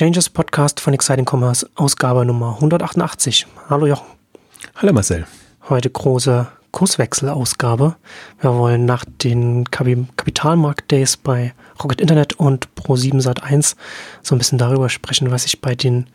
[0.00, 3.46] Exchanges Podcast von Exciting Commerce, Ausgabe Nummer 188.
[3.68, 4.06] Hallo Jochen.
[4.76, 5.26] Hallo Marcel.
[5.68, 7.96] Heute große Kurswechselausgabe.
[8.40, 11.52] Wir wollen nach den Kapitalmarkt Days bei
[11.84, 13.76] Rocket Internet und Pro7 Sat1
[14.22, 16.06] so ein bisschen darüber sprechen, was sich bei den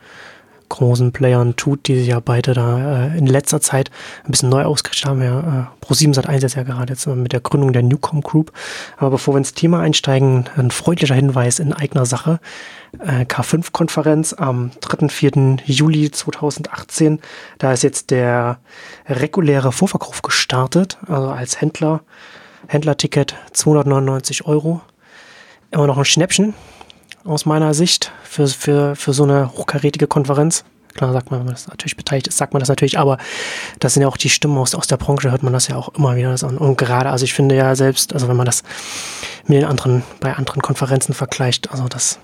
[0.70, 3.92] großen Playern tut, die sich ja beide da äh, in letzter Zeit
[4.24, 5.22] ein bisschen neu ausgerichtet haben.
[5.22, 8.52] Ja, äh, Pro7 Sat1 jetzt ja gerade jetzt mit der Gründung der Newcom Group.
[8.98, 12.40] Aber bevor wir ins Thema einsteigen, ein freundlicher Hinweis in eigener Sache.
[13.00, 15.10] Äh, K5-Konferenz am 3.
[15.10, 15.58] 4.
[15.66, 17.20] Juli 2018.
[17.58, 18.60] Da ist jetzt der
[19.08, 22.02] reguläre Vorverkauf gestartet, also als Händler.
[22.68, 24.82] Händlerticket 299 Euro.
[25.72, 26.54] Immer noch ein Schnäppchen
[27.26, 30.64] aus meiner Sicht für, für, für so eine hochkarätige Konferenz.
[30.94, 33.18] Klar sagt man, wenn man das natürlich beteiligt ist, sagt man das natürlich, aber
[33.80, 35.90] das sind ja auch die Stimmen aus, aus der Branche, hört man das ja auch
[35.90, 36.32] immer wieder.
[36.32, 38.64] Und, und gerade, also ich finde ja selbst, also wenn man das
[39.46, 42.20] mit den anderen, bei anderen Konferenzen vergleicht, also das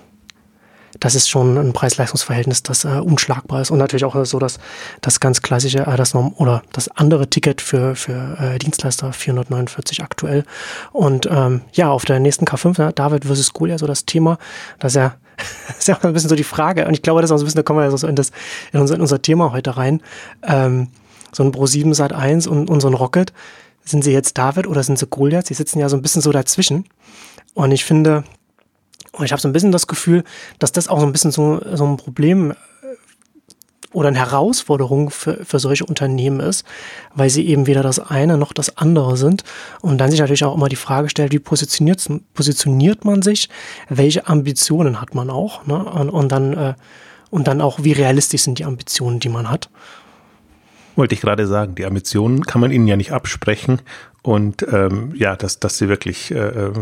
[1.00, 3.70] das ist schon ein Preis-Leistungs-Verhältnis, das äh, unschlagbar ist.
[3.70, 4.58] Und natürlich auch so, dass
[5.00, 10.02] das ganz klassische, äh, das Norm oder das andere Ticket für, für äh, Dienstleister 449
[10.02, 10.44] aktuell.
[10.92, 14.38] Und ähm, ja, auf der nächsten K5, ja, David versus Goliath, so das Thema,
[14.78, 15.14] das ist ja,
[15.68, 16.86] das ist ja auch ein bisschen so die Frage.
[16.86, 18.30] Und ich glaube, das ist auch ein bisschen, da kommen wir ja so in, das,
[18.72, 20.02] in, unser, in unser Thema heute rein.
[20.42, 20.88] Ähm,
[21.32, 23.32] so ein Pro 7 Sat 1 und, und so ein Rocket.
[23.84, 25.46] Sind sie jetzt David oder sind sie Goliath?
[25.46, 26.84] Sie sitzen ja so ein bisschen so dazwischen.
[27.54, 28.24] Und ich finde,
[29.12, 30.24] und ich habe so ein bisschen das Gefühl,
[30.58, 32.54] dass das auch so ein bisschen so, so ein Problem äh,
[33.92, 36.64] oder eine Herausforderung für, für solche Unternehmen ist,
[37.14, 39.44] weil sie eben weder das eine noch das andere sind.
[39.82, 43.50] Und dann sich natürlich auch immer die Frage stellt, wie positioniert, positioniert man sich,
[43.90, 45.84] welche Ambitionen hat man auch, ne?
[45.84, 46.74] und, und, dann, äh,
[47.30, 49.68] und dann auch, wie realistisch sind die Ambitionen, die man hat.
[50.96, 53.80] Wollte ich gerade sagen, die Ambitionen kann man ihnen ja nicht absprechen.
[54.22, 56.72] Und ähm, ja, dass, dass sie wirklich äh, äh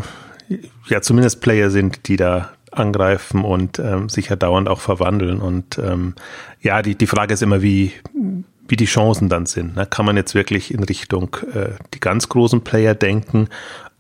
[0.89, 5.41] ja zumindest Player sind, die da angreifen und ähm, sich ja dauernd auch verwandeln.
[5.41, 6.15] Und ähm,
[6.61, 7.93] ja, die, die Frage ist immer, wie,
[8.69, 9.77] wie die Chancen dann sind.
[9.77, 9.87] Ne?
[9.87, 13.49] Kann man jetzt wirklich in Richtung äh, die ganz großen Player denken?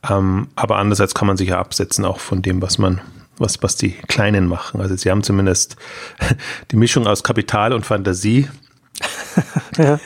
[0.09, 3.01] Ähm, aber andererseits kann man sich ja absetzen auch von dem, was man
[3.41, 4.81] was, was die Kleinen machen.
[4.81, 5.77] Also sie haben zumindest
[6.71, 8.49] die Mischung aus Kapital und Fantasie.
[9.79, 9.99] ja.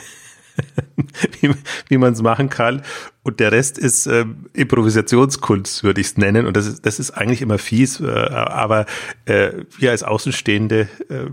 [1.41, 1.51] wie,
[1.87, 2.81] wie man es machen kann.
[3.23, 6.45] Und der Rest ist äh, Improvisationskunst, würde ich es nennen.
[6.45, 8.85] Und das ist, das ist eigentlich immer fies, äh, aber
[9.25, 11.31] äh, wir als Außenstehende äh,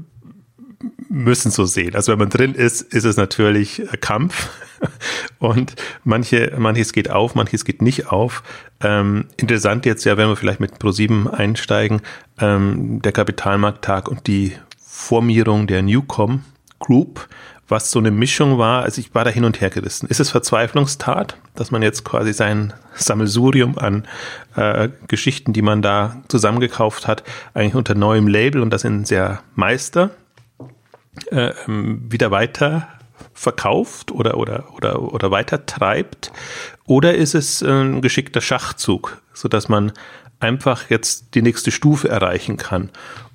[1.08, 1.94] müssen so sehen.
[1.94, 4.50] Also wenn man drin ist, ist es natürlich äh, Kampf.
[5.38, 8.42] Und manche, manches geht auf, manches geht nicht auf.
[8.80, 12.00] Ähm, interessant jetzt ja, wenn wir vielleicht mit Pro7 einsteigen,
[12.40, 16.42] ähm, der Kapitalmarkttag und die Formierung der Newcom
[16.80, 17.28] Group
[17.68, 18.82] was so eine Mischung war.
[18.82, 20.08] Also ich war da hin und her gerissen.
[20.08, 24.06] Ist es Verzweiflungstat, dass man jetzt quasi sein Sammelsurium an
[24.56, 27.22] äh, Geschichten, die man da zusammengekauft hat,
[27.54, 30.10] eigentlich unter neuem Label und das sind sehr Meister
[31.30, 32.88] äh, ähm, wieder weiter
[33.34, 36.32] verkauft oder, oder, oder, oder weiter treibt?
[36.84, 39.92] Oder ist es ein geschickter Schachzug, so dass man
[40.40, 42.90] einfach jetzt die nächste Stufe erreichen kann?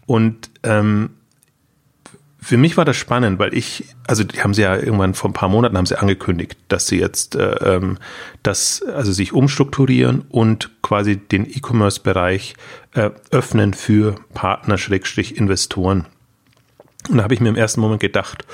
[0.05, 1.16] Und ähm,
[2.39, 5.33] für mich war das spannend, weil ich, also die haben sie ja irgendwann vor ein
[5.33, 7.97] paar Monaten haben sie angekündigt, dass sie jetzt äh, ähm,
[8.43, 12.55] das, also sich umstrukturieren und quasi den E-Commerce-Bereich
[12.93, 16.05] äh, öffnen für Partner-Investoren.
[17.09, 18.45] Und da habe ich mir im ersten Moment gedacht,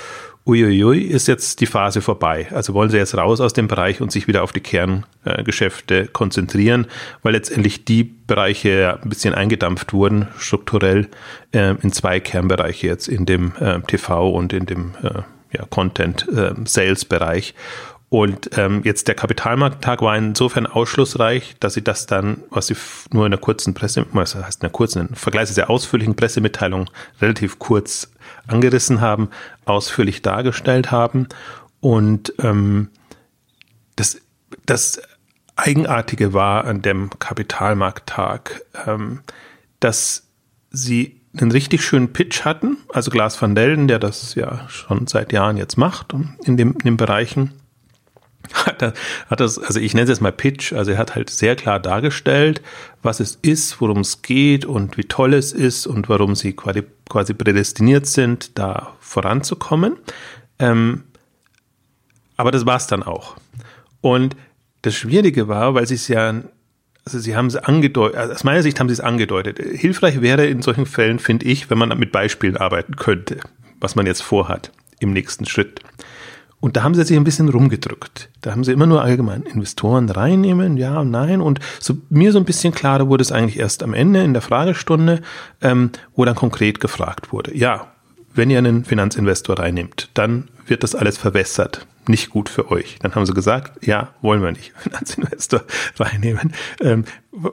[0.46, 2.48] uiuiui, ist jetzt die Phase vorbei.
[2.52, 6.88] Also wollen sie jetzt raus aus dem Bereich und sich wieder auf die Kerngeschäfte konzentrieren,
[7.22, 11.08] weil letztendlich die Bereiche ein bisschen eingedampft wurden, strukturell
[11.54, 15.22] äh, in zwei Kernbereiche jetzt, in dem äh, TV und in dem äh,
[15.52, 17.54] ja, Content-Sales-Bereich.
[18.14, 22.76] Und ähm, jetzt der Kapitalmarkttag war insofern ausschlussreich, dass sie das dann, was sie
[23.12, 28.13] nur in einer kurzen Presse, was heißt in einer kurzen, vergleichsweise ausführlichen Pressemitteilung relativ kurz
[28.48, 29.30] angerissen haben,
[29.66, 31.28] ausführlich dargestellt haben.
[31.80, 32.90] Und ähm,
[33.96, 34.22] das,
[34.66, 35.02] das
[35.56, 39.22] Eigenartige war an dem Kapitalmarkttag, ähm,
[39.80, 40.28] dass
[40.72, 45.32] sie einen richtig schönen Pitch hatten, also Glas van Delden, der das ja schon seit
[45.32, 46.14] Jahren jetzt macht
[46.44, 47.54] in, dem, in den Bereichen
[48.54, 48.94] hat, er,
[49.30, 51.80] hat das, also ich nenne es jetzt mal Pitch, also er hat halt sehr klar
[51.80, 52.62] dargestellt,
[53.02, 56.84] was es ist, worum es geht und wie toll es ist und warum sie quasi,
[57.10, 59.98] quasi prädestiniert sind, da voranzukommen.
[60.60, 61.04] Ähm,
[62.36, 63.36] aber das war es dann auch.
[64.02, 64.36] Und
[64.82, 66.34] das Schwierige war, weil sie es ja,
[67.06, 69.60] also sie haben es angedeutet, also aus meiner Sicht haben sie es angedeutet.
[69.60, 73.40] Hilfreich wäre in solchen Fällen, finde ich, wenn man mit Beispielen arbeiten könnte,
[73.80, 75.82] was man jetzt vorhat im nächsten Schritt.
[76.64, 78.30] Und da haben sie sich ein bisschen rumgedrückt.
[78.40, 81.42] Da haben sie immer nur allgemein Investoren reinnehmen, ja und nein.
[81.42, 84.42] Und so, mir so ein bisschen klarer wurde es eigentlich erst am Ende in der
[84.42, 85.22] Fragestunde,
[85.62, 87.54] ähm, wo dann konkret gefragt wurde.
[87.54, 87.92] Ja,
[88.34, 91.86] wenn ihr einen Finanzinvestor reinnimmt, dann wird das alles verwässert.
[92.08, 92.98] Nicht gut für euch.
[93.02, 95.64] Dann haben sie gesagt, ja, wollen wir nicht Finanzinvestor
[96.00, 96.54] reinnehmen.
[96.80, 97.04] Ähm,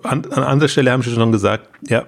[0.04, 2.06] an, an anderer Stelle haben sie schon gesagt, ja,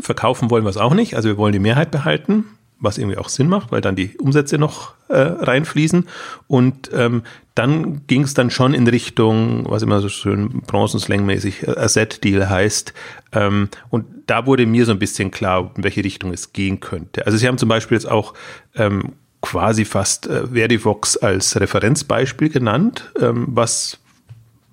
[0.00, 1.14] verkaufen wollen wir es auch nicht.
[1.14, 2.46] Also wir wollen die Mehrheit behalten
[2.80, 6.08] was irgendwie auch Sinn macht, weil dann die Umsätze noch äh, reinfließen.
[6.48, 7.22] Und ähm,
[7.54, 12.94] dann ging es dann schon in Richtung, was immer so schön bronzenslangmäßig äh, Asset-Deal heißt.
[13.32, 17.26] Ähm, und da wurde mir so ein bisschen klar, in welche Richtung es gehen könnte.
[17.26, 18.34] Also sie haben zum Beispiel jetzt auch
[18.74, 19.12] ähm,
[19.42, 23.98] quasi fast äh, Verivox als Referenzbeispiel genannt, ähm, was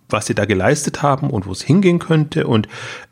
[0.10, 2.48] was sie da geleistet haben und wo es hingehen könnte.
[2.48, 2.68] Und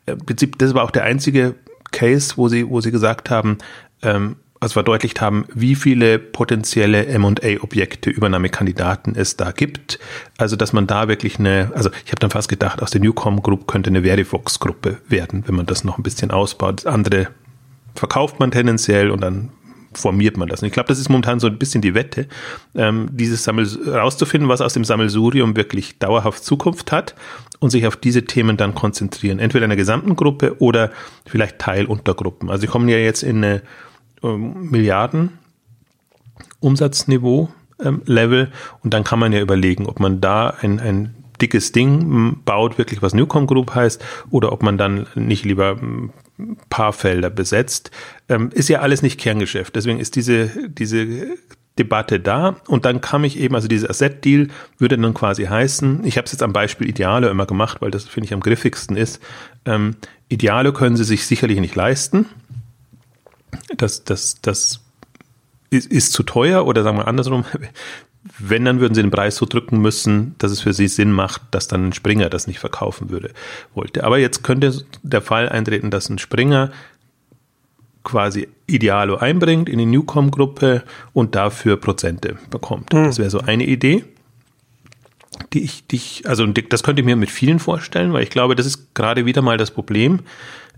[0.05, 1.55] äh, im Prinzip, das war auch der einzige
[1.91, 3.57] Case, wo sie, wo sie gesagt haben,
[4.01, 9.99] ähm, was verdeutlicht haben, wie viele potenzielle M&A-Objekte, Übernahmekandidaten es da gibt.
[10.39, 13.43] Also, dass man da wirklich eine, also ich habe dann fast gedacht, aus der Newcom
[13.43, 16.79] Group könnte eine Verifox-Gruppe werden, wenn man das noch ein bisschen ausbaut.
[16.79, 17.27] Das andere
[17.93, 19.51] verkauft man tendenziell und dann
[19.93, 20.63] formiert man das.
[20.63, 22.27] Und ich glaube, das ist momentan so ein bisschen die Wette,
[22.73, 27.13] ähm, dieses Sammel rauszufinden, was aus dem Sammelsurium wirklich dauerhaft Zukunft hat
[27.59, 29.37] und sich auf diese Themen dann konzentrieren.
[29.37, 30.89] Entweder in der gesamten Gruppe oder
[31.27, 32.49] vielleicht Teiluntergruppen.
[32.49, 33.61] Also sie kommen ja jetzt in eine
[34.25, 35.31] ähm, Milliarden
[36.59, 37.49] Umsatzniveau
[37.83, 38.51] ähm, Level
[38.83, 43.01] und dann kann man ja überlegen, ob man da ein, ein dickes Ding baut, wirklich
[43.01, 46.11] was Newcom Group heißt, oder ob man dann nicht lieber ein
[46.69, 47.91] paar Felder besetzt.
[48.29, 49.75] Ähm, ist ja alles nicht Kerngeschäft.
[49.75, 51.27] Deswegen ist diese, diese
[51.77, 56.17] Debatte da und dann kam ich eben, also dieser Asset-Deal würde dann quasi heißen, ich
[56.17, 59.21] habe es jetzt am Beispiel Ideale immer gemacht, weil das finde ich am griffigsten ist.
[59.65, 59.97] Ähm,
[60.29, 62.27] Ideale können Sie sich sicherlich nicht leisten
[63.77, 64.81] das, das, das
[65.69, 67.45] ist, ist zu teuer oder sagen wir andersrum,
[68.39, 71.41] wenn, dann würden sie den Preis so drücken müssen, dass es für sie Sinn macht,
[71.51, 73.31] dass dann ein Springer das nicht verkaufen würde,
[73.73, 74.03] wollte.
[74.03, 76.71] Aber jetzt könnte der Fall eintreten, dass ein Springer
[78.03, 82.93] quasi Idealo einbringt in die Newcom-Gruppe und dafür Prozente bekommt.
[82.93, 83.05] Mhm.
[83.05, 84.05] Das wäre so eine Idee,
[85.53, 88.55] die ich, die ich, also das könnte ich mir mit vielen vorstellen, weil ich glaube,
[88.55, 90.19] das ist gerade wieder mal das Problem.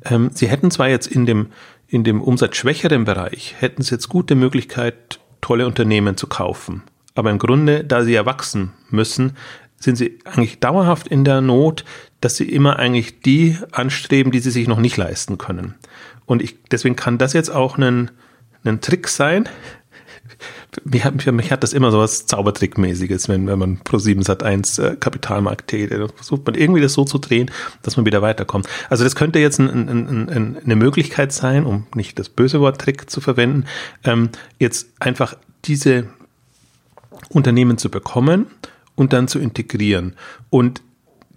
[0.05, 1.47] Ähm, sie hätten zwar jetzt in dem
[1.87, 6.83] in dem umsatzschwächeren Bereich hätten sie jetzt gute Möglichkeit, tolle Unternehmen zu kaufen.
[7.15, 9.33] Aber im Grunde, da sie ja wachsen müssen,
[9.79, 11.85] sind sie eigentlich dauerhaft in der Not,
[12.19, 15.75] dass sie immer eigentlich die anstreben, die sie sich noch nicht leisten können.
[16.25, 18.11] Und ich, deswegen kann das jetzt auch ein,
[18.63, 19.47] ein Trick sein,
[20.83, 24.43] mich hat, mich hat das immer so was Zaubertrickmäßiges, wenn, wenn man Pro 7 Sat
[24.43, 25.99] 1 äh, Kapitalmarkt tätet.
[25.99, 28.67] Dann versucht man irgendwie das so zu drehen, dass man wieder weiterkommt.
[28.89, 32.79] Also das könnte jetzt ein, ein, ein, eine Möglichkeit sein, um nicht das böse Wort
[32.79, 33.65] Trick zu verwenden,
[34.03, 34.29] ähm,
[34.59, 35.35] jetzt einfach
[35.65, 36.07] diese
[37.29, 38.47] Unternehmen zu bekommen
[38.95, 40.15] und dann zu integrieren.
[40.49, 40.81] Und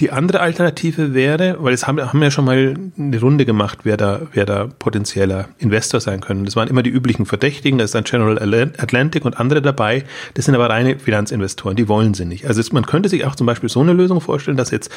[0.00, 3.98] die andere Alternative wäre, weil es haben, haben ja schon mal eine Runde gemacht, wer
[3.98, 6.46] da, wer da potenzieller Investor sein können.
[6.46, 8.38] Das waren immer die üblichen Verdächtigen, da ist dann General
[8.78, 10.04] Atlantic und andere dabei.
[10.34, 12.46] Das sind aber reine Finanzinvestoren, die wollen sie nicht.
[12.46, 14.90] Also es, man könnte sich auch zum Beispiel so eine Lösung vorstellen, dass jetzt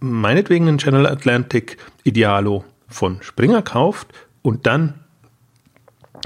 [0.00, 4.08] meinetwegen ein General Atlantic Idealo von Springer kauft
[4.42, 4.94] und dann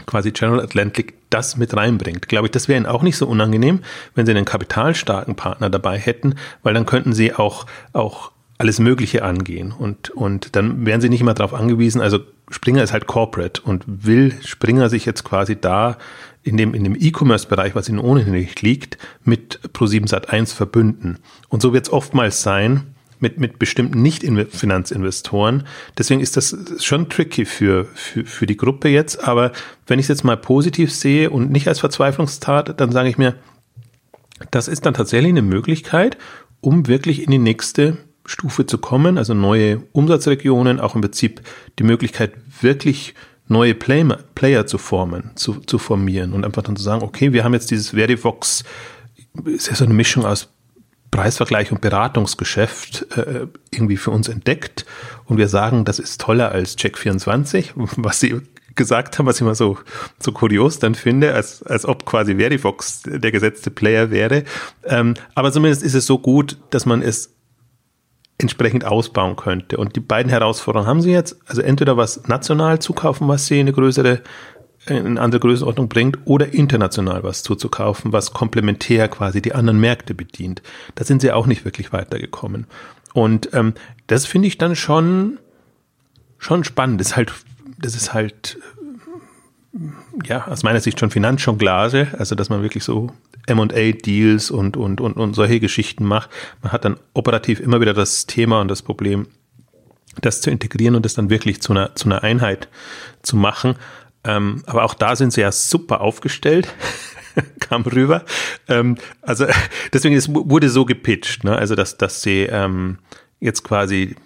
[0.07, 2.29] quasi General Atlantic das mit reinbringt.
[2.29, 3.81] Glaube ich, das wäre ihnen auch nicht so unangenehm,
[4.15, 9.23] wenn sie einen kapitalstarken Partner dabei hätten, weil dann könnten sie auch, auch alles Mögliche
[9.23, 12.19] angehen und, und dann wären sie nicht immer darauf angewiesen, also
[12.51, 15.99] Springer ist halt Corporate und will Springer sich jetzt quasi da
[16.43, 21.19] in dem, in dem E-Commerce-Bereich, was ihnen ohnehin nicht liegt, mit Pro7 Sat1 verbünden.
[21.49, 25.65] Und so wird es oftmals sein, mit, mit bestimmten Nicht-Finanzinvestoren.
[25.97, 29.27] Deswegen ist das schon tricky für, für, für die Gruppe jetzt.
[29.27, 29.53] Aber
[29.87, 33.35] wenn ich es jetzt mal positiv sehe und nicht als Verzweiflungstat, dann sage ich mir,
[34.51, 36.17] das ist dann tatsächlich eine Möglichkeit,
[36.61, 41.41] um wirklich in die nächste Stufe zu kommen, also neue Umsatzregionen, auch im Prinzip
[41.79, 43.15] die Möglichkeit, wirklich
[43.49, 47.45] neue Play Player zu formen, zu, zu formieren und einfach dann zu sagen, okay, wir
[47.45, 48.65] haben jetzt dieses Verivox,
[49.45, 50.51] ist ja so eine Mischung aus
[51.11, 54.87] Preisvergleich und Beratungsgeschäft äh, irgendwie für uns entdeckt
[55.25, 58.43] und wir sagen, das ist toller als Check24, was sie
[58.79, 59.79] gesagt haben, was ich immer so,
[60.19, 64.45] so kurios dann finde, als, als ob quasi Verifox der gesetzte Player wäre.
[64.85, 67.35] Ähm, aber zumindest ist es so gut, dass man es
[68.39, 69.77] entsprechend ausbauen könnte.
[69.77, 73.73] Und die beiden Herausforderungen haben sie jetzt, also entweder was national zukaufen, was sie eine
[73.73, 74.23] größere
[74.97, 80.63] in andere Größenordnung bringt oder international was zuzukaufen, was komplementär quasi die anderen Märkte bedient.
[80.95, 82.67] Da sind sie auch nicht wirklich weitergekommen.
[83.15, 83.75] Und ähm,
[84.07, 85.39] das finde ich dann schon,
[86.39, 87.01] schon spannend.
[87.01, 87.33] Das ist halt,
[87.79, 88.59] das ist halt
[90.25, 93.13] ja, aus meiner Sicht schon Finanzjonglage, also dass man wirklich so
[93.47, 96.31] M&A-Deals und, und, und, und solche Geschichten macht.
[96.63, 99.27] Man hat dann operativ immer wieder das Thema und das Problem,
[100.21, 102.69] das zu integrieren und das dann wirklich zu einer, zu einer Einheit
[103.23, 103.77] zu machen.
[104.29, 106.69] Ähm, aber auch da sind sie ja super aufgestellt.
[107.61, 108.25] kam rüber.
[108.69, 109.47] Ähm, also
[109.93, 111.57] deswegen es wurde so gepitcht, ne?
[111.57, 112.99] also dass, dass sie ähm,
[113.41, 114.17] jetzt quasi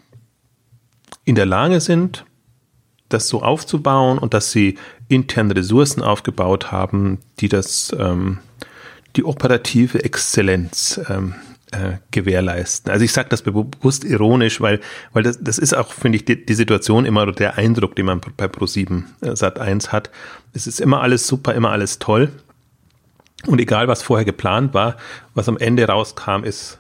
[1.25, 2.25] in der Lage sind,
[3.09, 4.79] das so aufzubauen und dass sie
[5.09, 8.39] interne Ressourcen aufgebaut haben, die das, ähm,
[9.17, 11.35] die operative Exzellenz ähm,
[11.73, 12.93] äh, gewährleisten.
[12.93, 14.81] Also ich sage das bewusst ironisch, weil,
[15.13, 18.21] weil das, das ist auch, finde ich, die, die Situation immer der Eindruck, den man
[18.37, 20.11] bei Pro7 äh, Sat 1 hat.
[20.53, 22.31] Es ist immer alles super, immer alles toll.
[23.47, 24.97] Und egal, was vorher geplant war,
[25.35, 26.79] was am Ende rauskam, ist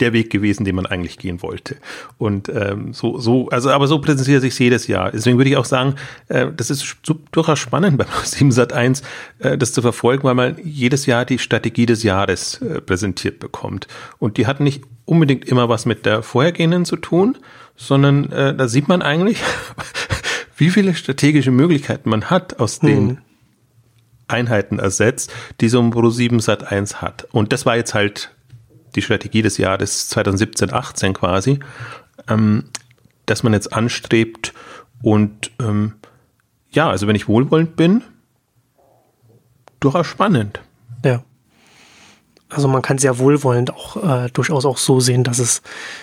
[0.00, 1.76] der Weg gewesen, den man eigentlich gehen wollte.
[2.18, 5.10] Und ähm, so, so, also aber so präsentiert sich jedes Jahr.
[5.10, 5.94] Deswegen würde ich auch sagen,
[6.28, 6.96] äh, das ist
[7.32, 9.02] durchaus spannend bei 7 Sat 1,
[9.38, 13.88] äh, das zu verfolgen, weil man jedes Jahr die Strategie des Jahres äh, präsentiert bekommt.
[14.18, 17.36] Und die hat nicht unbedingt immer was mit der vorhergehenden zu tun,
[17.76, 19.42] sondern äh, da sieht man eigentlich,
[20.56, 23.18] wie viele strategische Möglichkeiten man hat, aus den hm.
[24.28, 27.26] Einheiten ersetzt, die so ein Pro 7 Sat 1 hat.
[27.32, 28.30] Und das war jetzt halt
[28.94, 31.60] die Strategie des Jahres 2017, 18 quasi,
[32.28, 32.64] ähm,
[33.26, 34.52] dass man jetzt anstrebt
[35.02, 35.94] und ähm,
[36.70, 38.02] ja, also wenn ich wohlwollend bin,
[39.80, 40.60] durchaus spannend.
[42.50, 45.62] Also man kann sehr wohlwollend auch äh, durchaus auch so sehen, dass es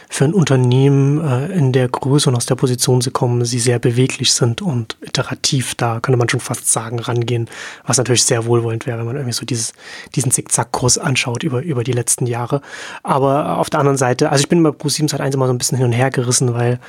[0.09, 3.79] für ein Unternehmen äh, in der Größe und aus der Position sie kommen, sie sehr
[3.79, 7.49] beweglich sind und iterativ, da könnte man schon fast sagen, rangehen,
[7.85, 9.73] was natürlich sehr wohlwollend wäre, wenn man irgendwie so dieses,
[10.15, 12.61] diesen Zickzack-Kurs anschaut über, über die letzten Jahre.
[13.03, 15.53] Aber auf der anderen Seite, also ich bin bei Pro 7 Sat 1 immer so
[15.53, 16.79] ein bisschen hin und her gerissen, weil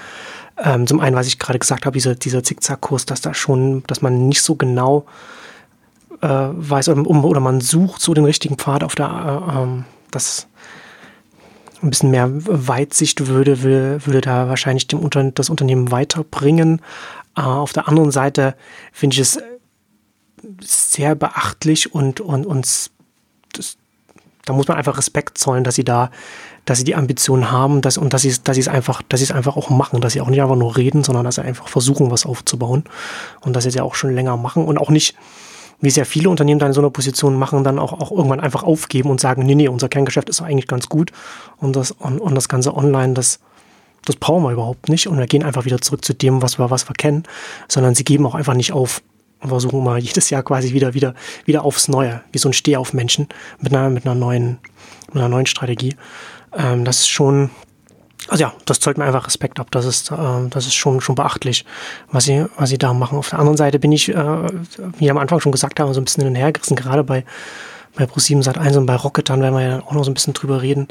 [0.62, 4.02] ähm, zum einen, was ich gerade gesagt habe, dieser, dieser Zickzack-Kurs, dass da schon, dass
[4.02, 5.04] man nicht so genau
[6.20, 10.48] äh, weiß oder, oder, man sucht so den richtigen Pfad auf der, äh, ähm, das
[11.82, 16.82] ein bisschen mehr Weitsicht würde, würde, würde da wahrscheinlich dem Unter das Unternehmen weiterbringen.
[17.36, 18.56] Äh, auf der anderen Seite
[18.92, 19.38] finde ich es
[20.60, 22.90] sehr beachtlich und, und, und
[23.52, 23.76] das,
[24.44, 26.10] da muss man einfach Respekt zollen, dass sie da,
[26.64, 29.32] dass sie die Ambitionen haben dass, und dass sie, dass es einfach, dass sie es
[29.32, 32.10] einfach auch machen, dass sie auch nicht einfach nur reden, sondern dass sie einfach versuchen,
[32.10, 32.84] was aufzubauen
[33.40, 35.14] und dass sie es ja auch schon länger machen und auch nicht,
[35.80, 38.62] wie sehr viele Unternehmen dann in so einer Position machen, dann auch, auch irgendwann einfach
[38.62, 41.12] aufgeben und sagen, nee, nee, unser Kerngeschäft ist eigentlich ganz gut
[41.58, 43.40] und das, und, und das ganze Online, das,
[44.04, 46.70] das brauchen wir überhaupt nicht und wir gehen einfach wieder zurück zu dem, was wir,
[46.70, 47.24] was wir kennen,
[47.68, 49.02] sondern sie geben auch einfach nicht auf
[49.40, 53.28] und versuchen mal jedes Jahr quasi wieder, wieder, wieder aufs Neue, wie so ein Stehaufmenschen
[53.60, 54.58] mit einer, mit einer neuen,
[55.08, 55.94] mit einer neuen Strategie.
[56.56, 57.50] Ähm, das ist schon,
[58.28, 59.68] also ja, das zeugt mir einfach Respekt ab.
[59.70, 60.16] Das ist, äh,
[60.50, 61.64] das ist schon, schon beachtlich,
[62.10, 63.18] was sie, was sie da machen.
[63.18, 64.48] Auf der anderen Seite bin ich, äh,
[64.98, 67.04] wie ich am Anfang schon gesagt habe, so ein bisschen hin und her gerissen, gerade
[67.04, 67.24] bei,
[67.96, 70.14] bei Pro7 Sat 1 und bei Rocket, dann werden wir ja auch noch so ein
[70.14, 70.88] bisschen drüber reden.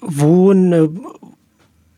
[0.00, 0.88] Wo eine,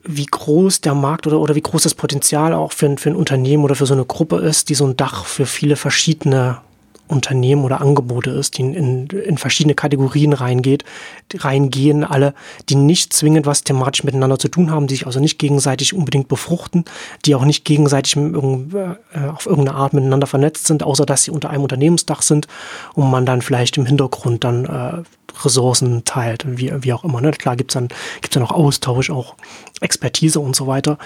[0.02, 3.64] wie groß der Markt oder, oder wie groß das Potenzial auch für, für ein Unternehmen
[3.64, 6.58] oder für so eine Gruppe ist, die so ein Dach für viele verschiedene
[7.06, 10.84] Unternehmen oder Angebote ist, die in, in verschiedene Kategorien reingeht,
[11.34, 12.34] reingehen, alle,
[12.68, 16.28] die nicht zwingend was thematisch miteinander zu tun haben, die sich also nicht gegenseitig unbedingt
[16.28, 16.84] befruchten,
[17.24, 21.50] die auch nicht gegenseitig äh, auf irgendeine Art miteinander vernetzt sind, außer dass sie unter
[21.50, 22.48] einem Unternehmensdach sind
[22.94, 25.02] und man dann vielleicht im Hintergrund dann äh,
[25.42, 27.20] Ressourcen teilt, wie, wie auch immer.
[27.20, 27.32] Ne?
[27.32, 27.88] Klar gibt's dann,
[28.20, 29.34] gibt's dann auch Austausch, auch
[29.80, 30.98] Expertise und so weiter.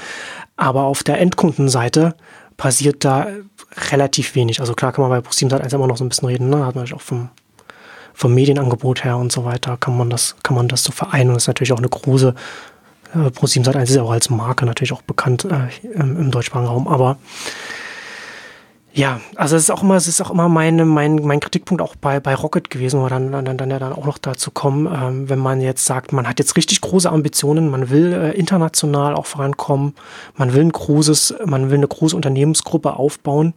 [0.56, 2.14] Aber auf der Endkundenseite
[2.58, 3.28] passiert da
[3.90, 4.60] relativ wenig.
[4.60, 6.66] Also klar kann man bei Pro7 Sat 1 immer noch so ein bisschen reden, ne?
[6.66, 7.30] Hat man auch vom,
[8.12, 11.30] vom Medienangebot her und so weiter, kann man das, kann man das so vereinen.
[11.30, 12.34] Und das ist natürlich auch eine große,
[13.14, 16.30] äh, Pro7 Sat 1 ist ja auch als Marke natürlich auch bekannt äh, im, im
[16.30, 17.16] deutschsprachigen Raum, aber
[18.98, 21.94] ja, also es ist auch immer, es ist auch immer meine, mein, mein Kritikpunkt auch
[21.94, 24.88] bei, bei Rocket gewesen, wo wir dann, dann, dann ja dann auch noch dazu kommen,
[24.92, 29.14] ähm, wenn man jetzt sagt, man hat jetzt richtig große Ambitionen, man will äh, international
[29.14, 29.94] auch vorankommen,
[30.34, 33.54] man will ein großes, man will eine große Unternehmensgruppe aufbauen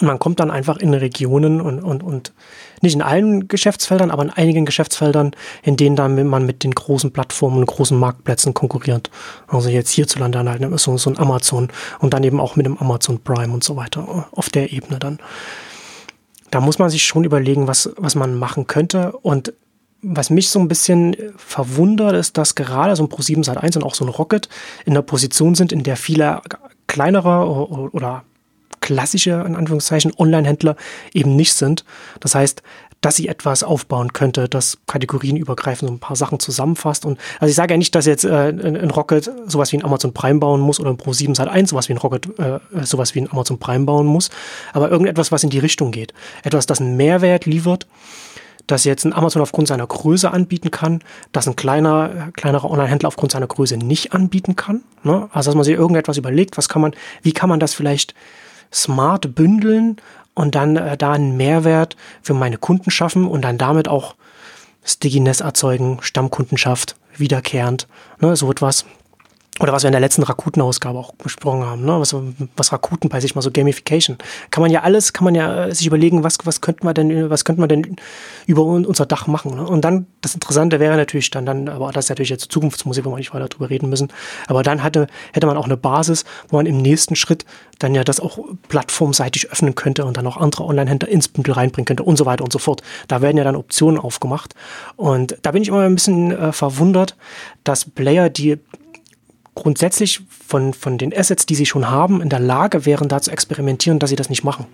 [0.00, 2.32] man kommt dann einfach in Regionen und, und, und
[2.80, 5.32] nicht in allen Geschäftsfeldern, aber in einigen Geschäftsfeldern,
[5.62, 9.10] in denen dann man mit den großen Plattformen und großen Marktplätzen konkurriert.
[9.48, 11.68] Also jetzt hierzulande dann halt so, so ein Amazon
[12.00, 15.18] und dann eben auch mit dem Amazon Prime und so weiter auf der Ebene dann.
[16.50, 19.12] Da muss man sich schon überlegen, was, was man machen könnte.
[19.22, 19.54] Und
[20.02, 23.84] was mich so ein bisschen verwundert, ist, dass gerade so ein Pro7 Sat 1 und
[23.84, 24.48] auch so ein Rocket
[24.84, 26.42] in der Position sind, in der viele
[26.88, 27.48] kleinere
[27.92, 28.24] oder
[28.82, 30.76] klassische, in Anführungszeichen, Online-Händler
[31.14, 31.86] eben nicht sind.
[32.20, 32.62] Das heißt,
[33.02, 37.04] dass sie etwas aufbauen könnte, das kategorienübergreifend so ein paar Sachen zusammenfasst.
[37.04, 40.14] Und also ich sage ja nicht, dass jetzt äh, ein Rocket sowas wie ein Amazon
[40.14, 43.20] Prime bauen muss oder ein Pro7 Sat 1 sowas wie ein Rocket äh, sowas wie
[43.20, 44.30] ein Amazon Prime bauen muss,
[44.72, 46.14] aber irgendetwas, was in die Richtung geht.
[46.44, 47.88] Etwas, das einen Mehrwert liefert,
[48.68, 51.00] das jetzt ein Amazon aufgrund seiner Größe anbieten kann,
[51.32, 54.82] das ein kleiner, kleinerer Online-Händler aufgrund seiner Größe nicht anbieten kann.
[55.02, 55.28] Ne?
[55.32, 58.14] Also dass man sich irgendetwas überlegt, was kann man, wie kann man das vielleicht
[58.72, 59.96] smart bündeln
[60.34, 64.14] und dann äh, da einen Mehrwert für meine Kunden schaffen und dann damit auch
[64.84, 67.86] Stickiness erzeugen, Stammkundenschaft, wiederkehrend,
[68.20, 68.84] ne, so etwas.
[69.62, 72.00] Oder was wir in der letzten Rakuten-Ausgabe auch besprochen haben, ne?
[72.00, 72.16] was,
[72.56, 74.18] was Rakuten bei sich mal so Gamification.
[74.50, 77.30] Kann man ja alles, kann man ja äh, sich überlegen, was, was könnte man denn,
[77.30, 77.94] was könnte man denn
[78.46, 79.54] über unser Dach machen.
[79.54, 79.64] Ne?
[79.64, 83.10] Und dann, das Interessante wäre natürlich dann, dann, aber das ist natürlich jetzt Zukunftsmusik, wo
[83.10, 84.08] wir nicht weiter drüber reden müssen.
[84.48, 87.44] Aber dann hatte, hätte man auch eine Basis, wo man im nächsten Schritt
[87.78, 91.86] dann ja das auch plattformseitig öffnen könnte und dann auch andere Online-Händler ins Bündel reinbringen
[91.86, 92.82] könnte und so weiter und so fort.
[93.06, 94.56] Da werden ja dann Optionen aufgemacht.
[94.96, 97.16] Und da bin ich immer ein bisschen äh, verwundert,
[97.62, 98.58] dass Player, die
[99.54, 103.30] grundsätzlich von, von den Assets, die sie schon haben, in der Lage wären, da zu
[103.30, 104.66] experimentieren, dass sie das nicht machen.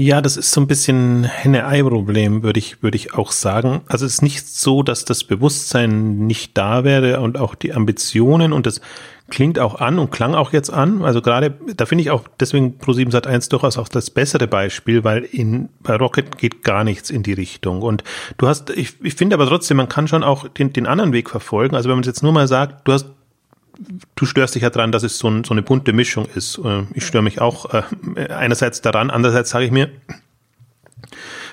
[0.00, 3.80] Ja, das ist so ein bisschen Henne-Ei-Problem, würde ich, würde ich auch sagen.
[3.88, 8.52] Also es ist nicht so, dass das Bewusstsein nicht da wäre und auch die Ambitionen
[8.52, 8.80] und das
[9.28, 11.02] klingt auch an und klang auch jetzt an.
[11.02, 15.02] Also gerade, da finde ich auch deswegen Pro7 Sat 1 durchaus auch das bessere Beispiel,
[15.02, 17.82] weil in, bei Rocket geht gar nichts in die Richtung.
[17.82, 18.04] Und
[18.36, 21.28] du hast, ich, ich finde aber trotzdem, man kann schon auch den, den anderen Weg
[21.28, 21.74] verfolgen.
[21.74, 23.06] Also wenn man jetzt nur mal sagt, du hast
[24.14, 26.58] du störst dich ja dran, dass es so, ein, so eine bunte Mischung ist.
[26.58, 29.90] Äh, ich störe mich auch äh, einerseits daran, andererseits sage ich mir,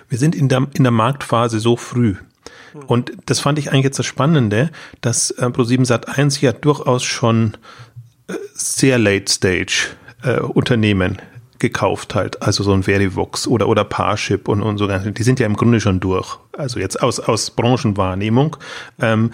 [0.10, 2.16] wir sind in der, in der Marktphase so früh.
[2.88, 4.70] Und das fand ich eigentlich jetzt das Spannende,
[5.02, 7.56] dass äh, Pro7 Sat 1 ja durchaus schon
[8.28, 11.22] äh, sehr late stage äh, Unternehmen
[11.58, 15.46] gekauft halt, also so ein Verivox oder oder Parship und und so die sind ja
[15.46, 16.38] im Grunde schon durch.
[16.52, 18.58] Also jetzt aus aus Branchenwahrnehmung
[19.00, 19.32] ähm,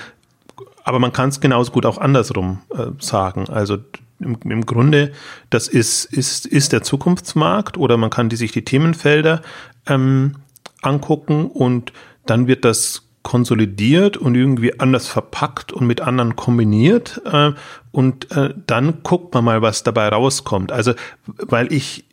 [0.84, 3.50] aber man kann es genauso gut auch andersrum äh, sagen.
[3.50, 3.78] Also
[4.20, 5.12] im, im Grunde,
[5.50, 9.42] das ist, ist, ist der Zukunftsmarkt oder man kann die, sich die Themenfelder
[9.88, 10.36] ähm,
[10.82, 11.94] angucken und
[12.26, 17.52] dann wird das konsolidiert und irgendwie anders verpackt und mit anderen kombiniert äh,
[17.92, 20.72] und äh, dann guckt man mal, was dabei rauskommt.
[20.72, 20.94] Also
[21.26, 22.06] weil ich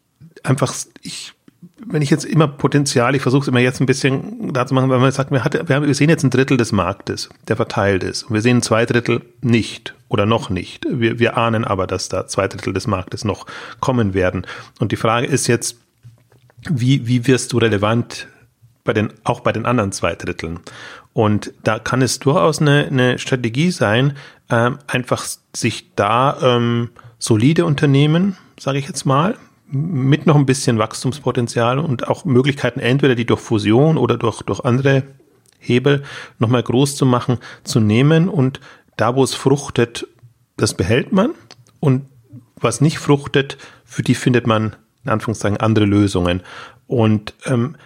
[0.42, 1.32] einfach, ich
[1.86, 4.90] wenn ich jetzt immer Potenzial, ich versuche es immer jetzt ein bisschen da zu machen,
[4.90, 7.56] weil man sagt, wir, hat, wir, haben, wir sehen jetzt ein Drittel des Marktes, der
[7.56, 8.24] verteilt ist.
[8.24, 10.86] Und wir sehen zwei Drittel nicht oder noch nicht.
[10.90, 13.46] Wir, wir ahnen aber, dass da zwei Drittel des Marktes noch
[13.80, 14.46] kommen werden.
[14.80, 15.78] Und die Frage ist jetzt,
[16.68, 18.28] wie, wie wirst du relevant
[18.84, 20.60] bei den, auch bei den anderen zwei Dritteln?
[21.12, 24.16] Und da kann es durchaus eine, eine Strategie sein,
[24.50, 25.24] ähm, einfach
[25.54, 29.36] sich da ähm, solide Unternehmen, sage ich jetzt mal,
[29.70, 34.64] mit noch ein bisschen Wachstumspotenzial und auch Möglichkeiten, entweder die durch Fusion oder durch, durch
[34.64, 35.04] andere
[35.58, 36.02] Hebel
[36.38, 38.60] nochmal groß zu machen, zu nehmen und
[38.96, 40.06] da, wo es fruchtet,
[40.56, 41.30] das behält man
[41.80, 42.06] und
[42.56, 46.42] was nicht fruchtet, für die findet man in Anführungszeichen andere Lösungen.
[46.86, 47.76] Und ähm,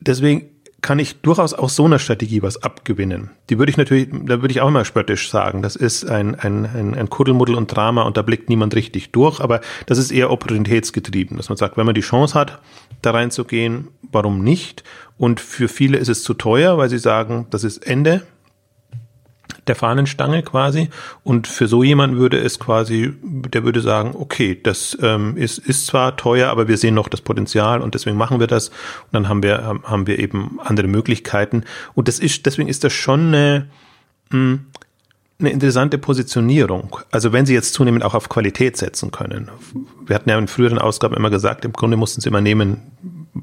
[0.00, 0.50] deswegen
[0.82, 3.30] kann ich durchaus aus so einer Strategie was abgewinnen.
[3.50, 6.66] Die würde ich natürlich, da würde ich auch mal spöttisch sagen, das ist ein, ein,
[6.66, 10.30] ein, ein Kuddelmuddel und Drama und da blickt niemand richtig durch, aber das ist eher
[10.30, 12.60] opportunitätsgetrieben, dass man sagt, wenn man die Chance hat,
[13.02, 14.84] da reinzugehen, warum nicht?
[15.18, 18.22] Und für viele ist es zu teuer, weil sie sagen, das ist Ende,
[19.68, 20.88] der Fahnenstange quasi.
[21.24, 25.86] Und für so jemanden würde es quasi, der würde sagen, okay, das ähm, ist, ist
[25.86, 28.68] zwar teuer, aber wir sehen noch das Potenzial und deswegen machen wir das.
[28.68, 31.64] Und dann haben wir, haben wir eben andere Möglichkeiten.
[31.94, 33.68] Und das ist, deswegen ist das schon eine,
[34.30, 34.66] mh, hm,
[35.38, 36.98] eine interessante Positionierung.
[37.10, 39.50] Also wenn sie jetzt zunehmend auch auf Qualität setzen können.
[40.06, 42.80] Wir hatten ja in früheren Ausgaben immer gesagt, im Grunde mussten sie immer nehmen,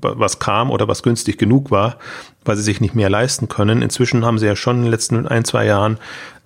[0.01, 1.97] was kam oder was günstig genug war,
[2.45, 3.82] weil sie sich nicht mehr leisten können.
[3.82, 5.97] Inzwischen haben sie ja schon in den letzten ein, zwei Jahren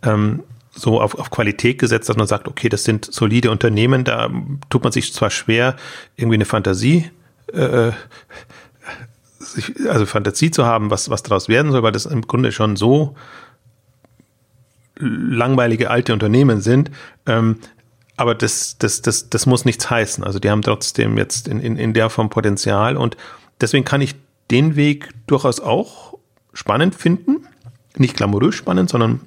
[0.03, 4.29] ähm, so auf, auf Qualität gesetzt, dass man sagt, okay, das sind solide Unternehmen, da
[4.69, 5.75] tut man sich zwar schwer,
[6.15, 7.09] irgendwie eine Fantasie,
[7.51, 7.91] äh,
[9.39, 12.75] sich, also Fantasie zu haben, was, was daraus werden soll, weil das im Grunde schon
[12.75, 13.15] so
[14.99, 16.91] langweilige alte Unternehmen sind,
[17.25, 17.57] ähm,
[18.17, 20.23] aber das, das, das, das muss nichts heißen.
[20.23, 23.15] Also die haben trotzdem jetzt in, in, in der Form Potenzial und
[23.61, 24.15] deswegen kann ich
[24.49, 26.17] den Weg durchaus auch
[26.51, 27.47] spannend finden.
[27.95, 29.21] Nicht glamourös spannend, sondern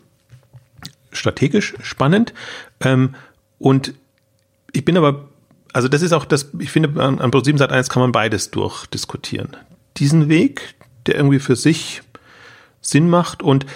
[1.12, 2.34] strategisch spannend.
[2.80, 3.14] Ähm,
[3.58, 3.94] und
[4.72, 5.28] ich bin aber,
[5.72, 8.50] also das ist auch das, ich finde, an, an Pro7 Sat 1 kann man beides
[8.50, 9.56] durchdiskutieren.
[9.98, 10.74] Diesen Weg,
[11.06, 12.02] der irgendwie für sich
[12.80, 13.42] Sinn macht.
[13.42, 13.66] Und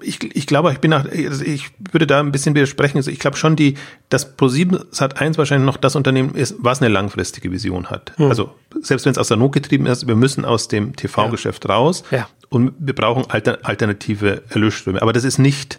[0.00, 2.96] ich, ich glaube, ich bin nach, also ich würde da ein bisschen widersprechen.
[2.96, 3.76] Also ich glaube schon, die,
[4.08, 8.12] dass Pro7 Sat 1 wahrscheinlich noch das Unternehmen ist, was eine langfristige Vision hat.
[8.16, 8.28] Hm.
[8.28, 11.74] Also selbst wenn es aus der Not getrieben ist, wir müssen aus dem TV-Geschäft ja.
[11.74, 12.28] raus ja.
[12.48, 15.02] und wir brauchen alter, alternative Erlösströme.
[15.02, 15.78] Aber das ist nicht,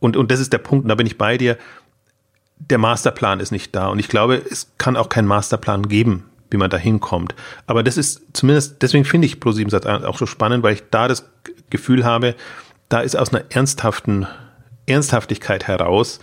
[0.00, 1.56] und, und das ist der Punkt, und da bin ich bei dir,
[2.58, 3.88] der Masterplan ist nicht da.
[3.88, 7.34] Und ich glaube, es kann auch keinen Masterplan geben, wie man da hinkommt.
[7.66, 11.06] Aber das ist zumindest, deswegen finde ich Pro7 Sat auch so spannend, weil ich da
[11.06, 11.28] das
[11.70, 12.34] Gefühl habe,
[12.88, 14.26] da ist aus einer ernsthaften
[14.86, 16.20] Ernsthaftigkeit heraus,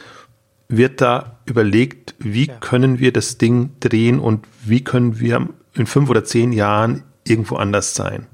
[0.70, 2.56] wird da überlegt, wie ja.
[2.56, 7.56] können wir das Ding drehen und wie können wir in fünf oder zehn Jahren irgendwo
[7.56, 8.28] anders sein.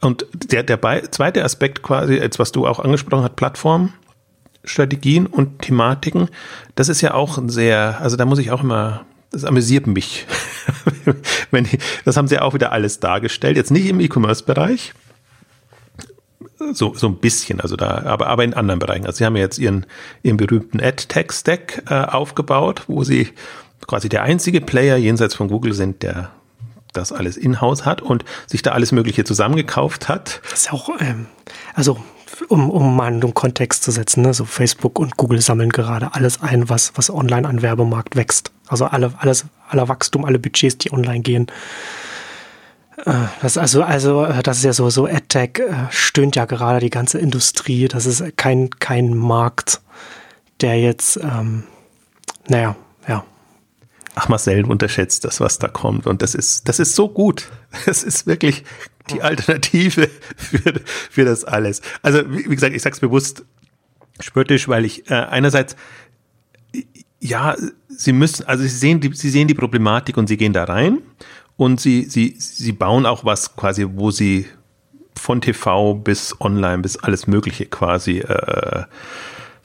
[0.00, 6.28] Und der, der zweite Aspekt quasi, jetzt was du auch angesprochen hast, Plattformstrategien und Thematiken,
[6.74, 10.26] das ist ja auch ein sehr, also da muss ich auch immer, das amüsiert mich.
[11.50, 14.92] Wenn ich, das haben sie auch wieder alles dargestellt, jetzt nicht im E-Commerce-Bereich,
[16.72, 19.06] so, so ein bisschen, also da, aber, aber in anderen Bereichen.
[19.06, 19.86] Also sie haben jetzt ihren,
[20.22, 23.30] ihren berühmten Ad-Tech-Stack äh, aufgebaut, wo sie
[23.86, 26.30] quasi der einzige Player jenseits von Google sind, der
[26.92, 30.40] das alles in-house hat und sich da alles Mögliche zusammengekauft hat.
[30.50, 31.26] Das ist auch, ähm,
[31.74, 31.98] also
[32.48, 34.34] um, um mal einen Kontext zu setzen, ne?
[34.34, 38.50] so Facebook und Google sammeln gerade alles ein, was, was online an Werbemarkt wächst.
[38.66, 41.46] Also alle, alles, aller Wachstum, alle Budgets, die online gehen,
[43.04, 46.90] das also, also, äh, das ist ja so, so AdTech äh, stöhnt ja gerade die
[46.90, 47.88] ganze Industrie.
[47.88, 49.82] Das ist kein, kein Markt,
[50.60, 51.64] der jetzt, ähm,
[52.48, 53.24] naja, ja.
[54.14, 56.06] Ach, Marcel unterschätzt das, was da kommt.
[56.06, 57.50] Und das ist, das ist so gut.
[57.86, 58.62] Das ist wirklich
[59.10, 60.74] die Alternative für,
[61.10, 61.82] für das alles.
[62.02, 63.44] Also, wie, wie gesagt, ich sag's bewusst
[64.20, 65.74] spöttisch, weil ich äh, einerseits
[67.20, 67.56] ja,
[67.88, 70.98] sie müssen, also sie sehen die, sie sehen die Problematik und sie gehen da rein
[71.56, 74.46] und sie, sie, sie bauen auch was quasi, wo sie
[75.16, 78.84] von TV bis online bis alles Mögliche quasi äh,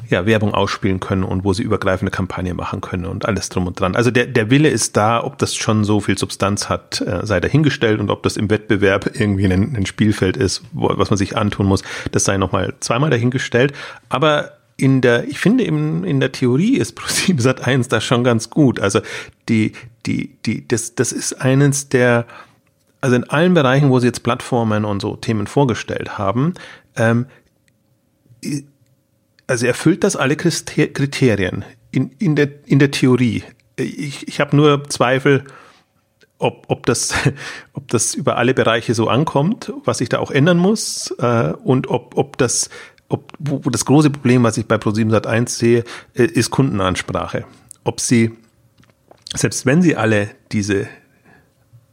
[0.10, 3.80] ja, Werbung ausspielen können und wo sie übergreifende Kampagnen machen können und alles drum und
[3.80, 3.96] dran.
[3.96, 7.40] Also der, der Wille ist da, ob das schon so viel Substanz hat, äh, sei
[7.40, 11.38] dahingestellt und ob das im Wettbewerb irgendwie ein, ein Spielfeld ist, wo, was man sich
[11.38, 13.74] antun muss, das sei nochmal zweimal dahingestellt.
[14.10, 18.24] Aber in der, ich finde in, in der Theorie ist ProSieben Sat 1 da schon
[18.24, 18.80] ganz gut.
[18.80, 19.02] Also
[19.48, 19.74] die,
[20.06, 22.26] die, die, das, das ist eines der,
[23.02, 26.54] also in allen Bereichen, wo sie jetzt Plattformen und so Themen vorgestellt haben,
[26.96, 27.26] ähm,
[29.48, 33.44] also erfüllt das alle Kriterien in, in, der, in der Theorie.
[33.76, 35.44] Ich, ich habe nur Zweifel,
[36.38, 37.14] ob, ob, das,
[37.74, 41.90] ob das über alle Bereiche so ankommt, was sich da auch ändern muss äh, und
[41.90, 42.70] ob, ob das
[43.10, 47.46] ob, wo, das große Problem, was ich bei Pro7 Sat1 sehe, äh, ist Kundenansprache.
[47.84, 48.32] Ob sie,
[49.36, 50.88] selbst wenn sie alle diese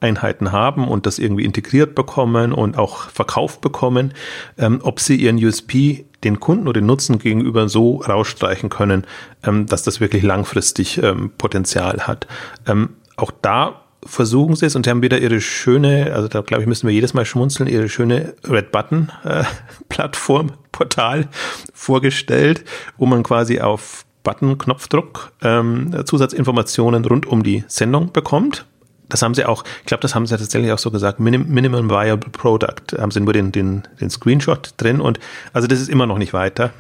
[0.00, 4.12] Einheiten haben und das irgendwie integriert bekommen und auch verkauft bekommen,
[4.59, 9.05] ähm, ob sie ihren USP den Kunden oder den Nutzen gegenüber so rausstreichen können,
[9.42, 12.26] ähm, dass das wirklich langfristig ähm, Potenzial hat.
[12.66, 16.68] Ähm, auch da versuchen sie es und haben wieder ihre schöne, also da glaube ich,
[16.68, 19.44] müssen wir jedes Mal schmunzeln, ihre schöne Red Button äh,
[19.88, 21.29] Plattform, Portal
[21.73, 22.65] vorgestellt,
[22.99, 28.67] wo man quasi auf Button-Knopfdruck ähm, Zusatzinformationen rund um die Sendung bekommt.
[29.09, 31.89] Das haben sie auch, ich glaube, das haben sie tatsächlich auch so gesagt, Minim Minimum
[31.89, 32.99] Viable Product.
[32.99, 35.19] Haben sie nur den, den, den Screenshot drin und
[35.53, 36.73] also das ist immer noch nicht weiter,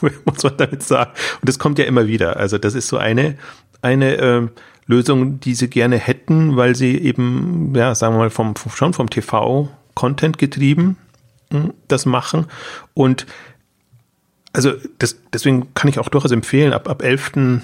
[0.24, 1.10] muss man damit sagen.
[1.40, 2.36] Und das kommt ja immer wieder.
[2.36, 3.36] Also das ist so eine,
[3.82, 4.48] eine äh,
[4.86, 9.10] Lösung, die sie gerne hätten, weil sie eben, ja, sagen wir mal, vom, schon vom
[9.10, 10.96] TV-Content getrieben hm,
[11.88, 12.46] das machen.
[12.94, 13.26] Und
[14.52, 17.62] also das, deswegen kann ich auch durchaus empfehlen, ab, ab 11.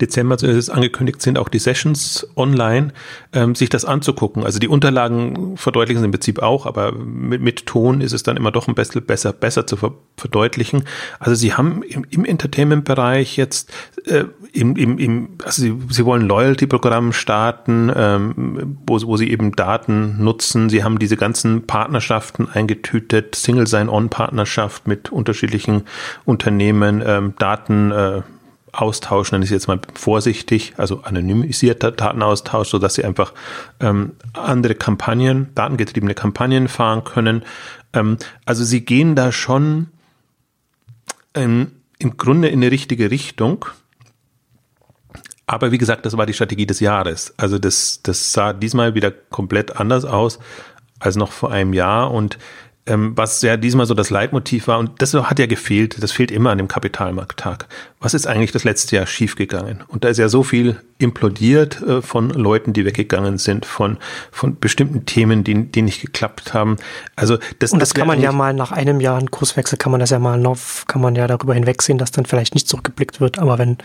[0.00, 2.92] Dezember ist angekündigt sind auch die Sessions online,
[3.32, 4.44] ähm, sich das anzugucken.
[4.44, 8.36] Also die Unterlagen verdeutlichen es im Prinzip auch, aber mit, mit Ton ist es dann
[8.36, 10.84] immer doch ein bisschen besser, besser zu ver verdeutlichen.
[11.18, 13.72] Also sie haben im, im Entertainment-Bereich jetzt
[14.04, 19.52] äh, im, im, im, also sie, sie wollen Loyalty-Programm starten, ähm, wo, wo sie eben
[19.56, 20.68] Daten nutzen.
[20.68, 25.82] Sie haben diese ganzen Partnerschaften eingetütet, Single Sign-On-Partnerschaft mit unterschiedlichen
[26.24, 28.22] Unternehmen, ähm, Daten äh,
[28.72, 33.32] nenne ich jetzt mal vorsichtig, also anonymisierter Datenaustausch, so dass sie einfach
[33.80, 37.44] ähm, andere Kampagnen, datengetriebene Kampagnen fahren können.
[37.92, 39.88] Ähm, also sie gehen da schon
[41.34, 43.66] ähm, im Grunde in die richtige Richtung.
[45.46, 47.34] Aber wie gesagt, das war die Strategie des Jahres.
[47.36, 50.38] Also das, das sah diesmal wieder komplett anders aus
[50.98, 52.38] als noch vor einem Jahr und
[52.86, 56.30] ähm, was ja diesmal so das Leitmotiv war, und das hat ja gefehlt, das fehlt
[56.32, 57.66] immer an dem Kapitalmarkttag.
[58.00, 59.84] Was ist eigentlich das letzte Jahr schiefgegangen?
[59.86, 63.98] Und da ist ja so viel implodiert äh, von Leuten, die weggegangen sind, von,
[64.32, 66.76] von bestimmten Themen, die, die nicht geklappt haben.
[67.14, 69.92] Also das, und das, das kann man ja mal nach einem Jahr einen Kurswechsel, kann
[69.92, 73.20] man das ja mal noch, kann man ja darüber hinwegsehen, dass dann vielleicht nicht zurückgeblickt
[73.20, 73.78] wird, aber wenn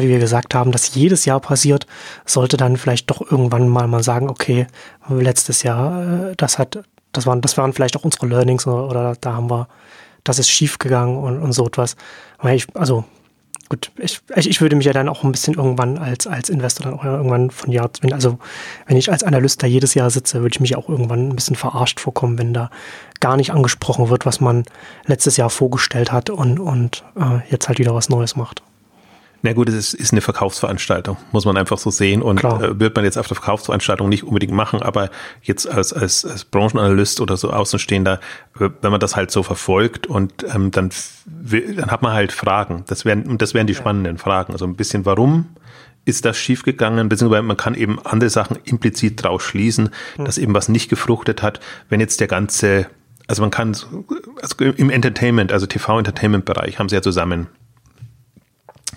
[0.00, 1.86] wie wir gesagt haben, das jedes Jahr passiert,
[2.24, 4.66] sollte dann vielleicht doch irgendwann mal mal sagen, okay,
[5.08, 6.82] letztes Jahr, äh, das hat,
[7.12, 9.68] das waren, das waren vielleicht auch unsere Learnings oder, oder da haben wir,
[10.24, 11.96] das ist schief gegangen und, und so etwas.
[12.44, 13.04] Ich, also
[13.68, 16.98] gut, ich, ich würde mich ja dann auch ein bisschen irgendwann als, als Investor dann
[16.98, 18.38] auch irgendwann von Jahr, wenn, also
[18.86, 21.56] wenn ich als Analyst da jedes Jahr sitze, würde ich mich auch irgendwann ein bisschen
[21.56, 22.70] verarscht vorkommen, wenn da
[23.20, 24.64] gar nicht angesprochen wird, was man
[25.06, 28.62] letztes Jahr vorgestellt hat und, und äh, jetzt halt wieder was Neues macht.
[29.44, 32.94] Na gut, es ist, ist eine Verkaufsveranstaltung, muss man einfach so sehen und äh, wird
[32.94, 35.10] man jetzt auf der Verkaufsveranstaltung nicht unbedingt machen, aber
[35.42, 38.20] jetzt als, als, als Branchenanalyst oder so Außenstehender,
[38.54, 40.90] wenn man das halt so verfolgt und ähm, dann,
[41.26, 42.84] dann hat man halt Fragen.
[42.86, 44.52] Das wären, und das wären die spannenden Fragen.
[44.52, 45.48] Also ein bisschen, warum
[46.04, 50.24] ist das schiefgegangen, beziehungsweise man kann eben andere Sachen implizit draus schließen, hm.
[50.24, 52.86] dass eben was nicht gefruchtet hat, wenn jetzt der ganze
[53.28, 53.68] also man kann,
[54.42, 57.46] also im Entertainment, also TV-Entertainment-Bereich haben sie ja zusammen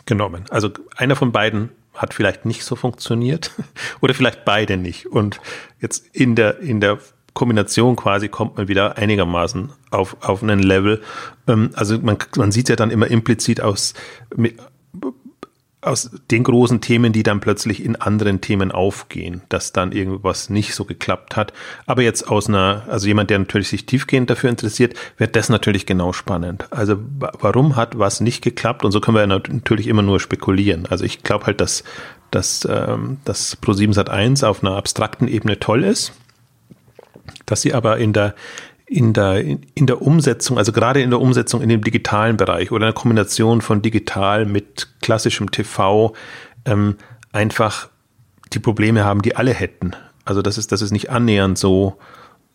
[0.05, 0.45] genommen.
[0.49, 3.51] Also einer von beiden hat vielleicht nicht so funktioniert
[4.01, 5.07] oder vielleicht beide nicht.
[5.07, 5.39] Und
[5.79, 6.99] jetzt in der, in der
[7.33, 11.01] Kombination quasi kommt man wieder einigermaßen auf, auf einen Level.
[11.47, 13.93] Ähm, also man, man sieht ja dann immer implizit aus,
[15.85, 20.75] aus den großen Themen, die dann plötzlich in anderen Themen aufgehen, dass dann irgendwas nicht
[20.75, 21.53] so geklappt hat.
[21.85, 25.85] Aber jetzt aus einer, also jemand, der natürlich sich tiefgehend dafür interessiert, wird das natürlich
[25.85, 26.67] genau spannend.
[26.71, 28.83] Also warum hat was nicht geklappt?
[28.83, 30.85] Und so können wir natürlich immer nur spekulieren.
[30.87, 31.83] Also ich glaube halt, dass,
[32.31, 36.13] dass, ähm, dass Pro7 Sat 1 auf einer abstrakten Ebene toll ist,
[37.45, 38.35] dass sie aber in der
[38.87, 42.87] in der, in der Umsetzung, also gerade in der Umsetzung in dem digitalen Bereich oder
[42.87, 46.13] in der Kombination von digital mit klassischem TV
[46.65, 46.97] ähm,
[47.31, 47.89] einfach
[48.53, 49.93] die Probleme haben, die alle hätten.
[50.23, 51.97] Also das ist, das ist nicht annähernd so,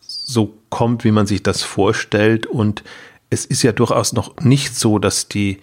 [0.01, 2.47] so kommt, wie man sich das vorstellt.
[2.47, 2.85] Und
[3.29, 5.59] es ist ja durchaus noch nicht so, dass die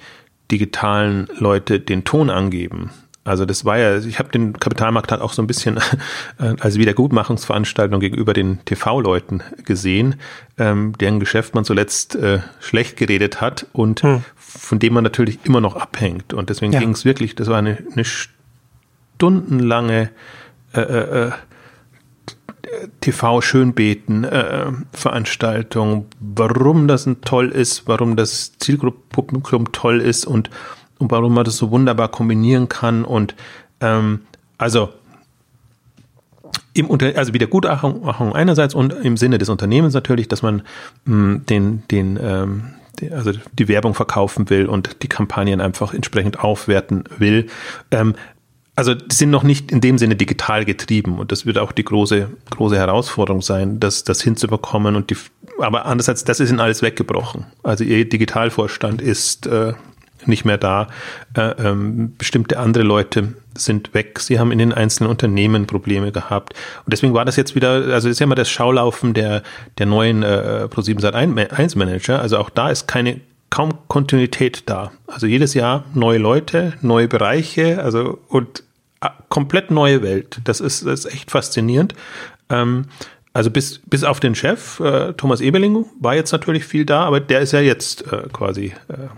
[0.52, 2.92] digitalen Leute den Ton angeben.
[3.28, 5.78] Also das war ja, ich habe den Kapitalmarkttag auch so ein bisschen
[6.40, 10.16] äh, als Wiedergutmachungsveranstaltung gegenüber den TV-Leuten gesehen,
[10.58, 14.24] ähm, deren Geschäft man zuletzt äh, schlecht geredet hat und hm.
[14.36, 16.34] von dem man natürlich immer noch abhängt.
[16.34, 16.80] Und deswegen ja.
[16.80, 20.10] ging es wirklich, das war eine, eine stundenlange
[20.74, 21.32] äh, äh, äh
[23.02, 24.72] TV-Schönbeten äh,
[26.20, 30.50] warum das ein toll ist, warum das Zielgruppenpublikum toll ist und
[31.00, 33.06] und warum man das so wunderbar kombinieren kann.
[33.06, 33.36] Und
[33.82, 34.22] ähm,
[34.58, 34.90] also
[36.74, 40.62] im Unter also Wiedergutmachung einerseits und im Sinne des Unternehmens natürlich, dass man
[41.06, 42.64] mh, hm, den, den, ähm,
[43.12, 47.48] also die Werbung verkaufen will und die Kampagnen einfach entsprechend aufwerten will.
[47.92, 48.16] Ähm,
[48.76, 51.84] also die sind noch nicht in dem Sinne digital getrieben und das wird auch die
[51.84, 55.18] große große Herausforderung sein, das das hinzubekommen und die
[55.60, 57.48] aber andererseits das ist ihnen alles weggebrochen.
[57.64, 59.74] Also ihr Digitalvorstand ist äh,
[60.28, 60.88] nicht mehr da.
[61.36, 64.20] Äh, ähm, bestimmte andere Leute sind weg.
[64.20, 66.54] Sie haben in den einzelnen Unternehmen Probleme gehabt.
[66.86, 69.44] Und deswegen war das jetzt wieder, also ist ja immer das Schaulaufen der,
[69.78, 72.22] der neuen äh, Pro7 Sat 1 Manager.
[72.22, 74.92] Also auch da ist keine kaum Kontinuität da.
[75.08, 78.63] Also jedes Jahr neue Leute, neue Bereiche, also und
[79.02, 80.40] äh, komplett neue Welt.
[80.44, 81.94] Das ist, das ist echt faszinierend.
[82.50, 82.86] Ähm,
[83.34, 87.20] also bis, bis auf den Chef, äh, Thomas Ebeling, war jetzt natürlich viel da, aber
[87.20, 89.10] der ist ja jetzt äh, quasi äh,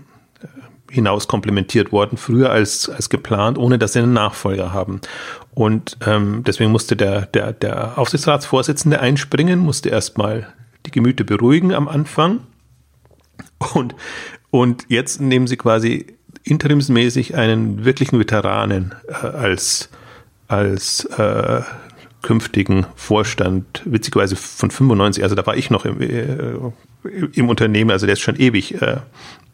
[0.90, 5.00] hinaus komplementiert worden, früher als, als geplant, ohne dass sie einen Nachfolger haben.
[5.54, 10.52] Und ähm, deswegen musste der, der, der Aufsichtsratsvorsitzende einspringen, musste erstmal
[10.86, 12.40] die Gemüte beruhigen am Anfang.
[13.74, 13.94] Und,
[14.50, 16.06] und jetzt nehmen sie quasi
[16.42, 19.90] interimsmäßig einen wirklichen Veteranen äh, als,
[20.48, 21.62] als äh,
[22.22, 26.34] künftigen Vorstand, witzigerweise von 95, also da war ich noch im, äh,
[27.04, 28.98] im Unternehmen, also der ist schon ewig äh,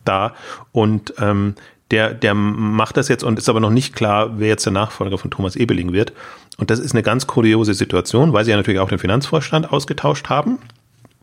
[0.05, 0.35] da
[0.73, 1.55] und ähm,
[1.91, 5.19] der, der macht das jetzt und ist aber noch nicht klar, wer jetzt der Nachfolger
[5.19, 6.13] von Thomas Ebeling wird.
[6.57, 10.29] Und das ist eine ganz kuriose Situation, weil sie ja natürlich auch den Finanzvorstand ausgetauscht
[10.29, 10.59] haben,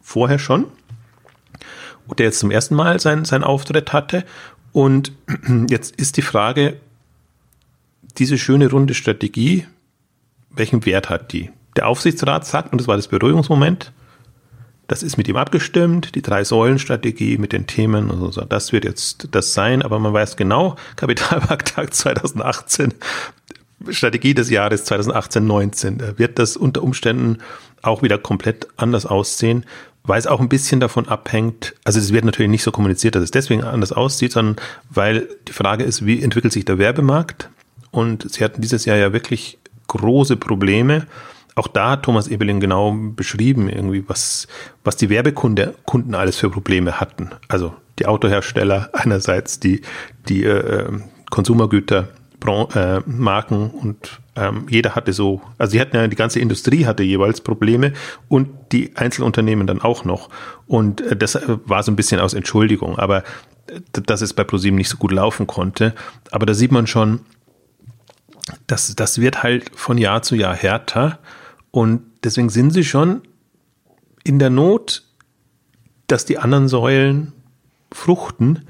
[0.02, 0.66] vorher schon,
[2.08, 4.24] und der jetzt zum ersten Mal seinen sein Auftritt hatte.
[4.72, 5.12] Und
[5.70, 6.78] jetzt ist die Frage,
[8.18, 9.66] diese schöne runde Strategie,
[10.50, 11.50] welchen Wert hat die?
[11.76, 13.92] Der Aufsichtsrat sagt, und das war das Beruhigungsmoment,
[14.94, 19.56] das ist mit ihm abgestimmt, die Drei-Säulen-Strategie mit den Themen, also das wird jetzt das
[19.56, 22.94] sein, aber man weiß genau, Kapitalmarkttag 2018,
[23.90, 27.40] Strategie des Jahres 2018-19, da wird das unter Umständen
[27.82, 29.66] auch wieder komplett anders aussehen,
[30.04, 33.24] weil es auch ein bisschen davon abhängt, also es wird natürlich nicht so kommuniziert, dass
[33.24, 34.58] es deswegen anders aussieht, sondern
[34.92, 37.50] weil die Frage ist, wie entwickelt sich der Werbemarkt?
[37.90, 41.08] Und sie hatten dieses Jahr ja wirklich große Probleme
[41.56, 44.48] auch da hat Thomas Ebeling genau beschrieben, irgendwie, was,
[44.84, 47.30] was die Werbekunden Kunden alles für Probleme hatten.
[47.48, 49.82] Also die Autohersteller einerseits, die,
[50.28, 50.88] die äh,
[51.30, 56.40] Konsumergüter Bron äh, Marken und ähm, jeder hatte so, also sie hatten ja, die ganze
[56.40, 57.94] Industrie hatte jeweils Probleme
[58.28, 60.30] und die Einzelunternehmen dann auch noch.
[60.68, 63.20] Und äh, das war so ein bisschen aus Entschuldigung, aber
[63.68, 65.94] äh, dass es bei ProSieben nicht so gut laufen konnte.
[66.32, 67.22] Aber da sieht man schon,
[68.68, 71.20] dass das wird halt von Jahr zu Jahr härter
[71.74, 73.24] und deswegen sind sie schon
[74.24, 75.04] in der Not,
[76.06, 77.34] dass die anderen Säulen
[77.92, 78.68] fruchten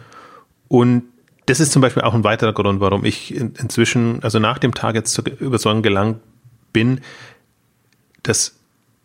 [0.69, 1.03] und
[1.45, 4.73] das ist zum Beispiel auch ein weiterer Grund, warum ich in, inzwischen, also nach dem
[4.73, 6.21] Tag jetzt zur Überzeugung gelangt
[6.71, 7.01] bin,
[8.23, 8.55] dass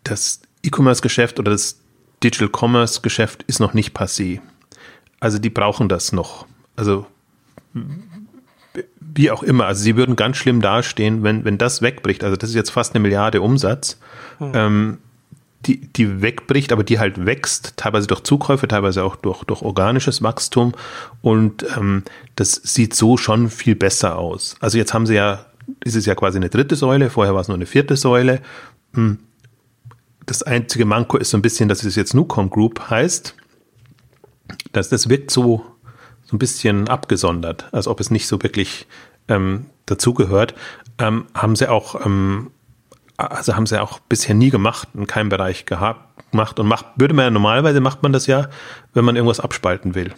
[0.05, 1.81] das E-Commerce-Geschäft oder das
[2.23, 4.41] Digital Commerce-Geschäft ist noch nicht passé.
[5.19, 6.47] Also die brauchen das noch.
[6.77, 7.05] Also
[9.14, 9.66] wie auch immer.
[9.66, 12.25] Also sie würden ganz schlimm dastehen, wenn, wenn das wegbricht.
[12.25, 13.99] Also das ist jetzt fast eine Milliarde Umsatz.
[14.38, 14.53] Hm.
[14.55, 14.99] Ähm,
[15.66, 20.23] die, die wegbricht, aber die halt wächst, teilweise durch Zukäufe, teilweise auch durch, durch organisches
[20.23, 20.73] Wachstum.
[21.21, 22.05] Und ähm,
[22.37, 24.57] das sieht so schon viel besser aus.
[24.61, 25.47] Also jetzt haben sie ja,
[25.85, 28.40] ist es ja quasi eine dritte Säule, vorher war es nur eine vierte Säule.
[28.94, 29.18] Hm.
[30.27, 33.35] Das einzige Manko ist so ein bisschen, dass es jetzt Nucom Group heißt.
[34.73, 35.64] Das, das wirkt so,
[36.29, 38.87] so ein bisschen abgesondert, als ob es nicht so wirklich
[39.29, 40.55] ähm, dazugehört.
[40.99, 42.51] Ähm, haben sie auch ähm,
[43.19, 47.14] also haben sie auch bisher nie gemacht, in keinem Bereich gehabt, gemacht und macht, würde
[47.14, 48.49] man ja normalerweise macht man das ja,
[48.95, 50.14] wenn man irgendwas abspalten will.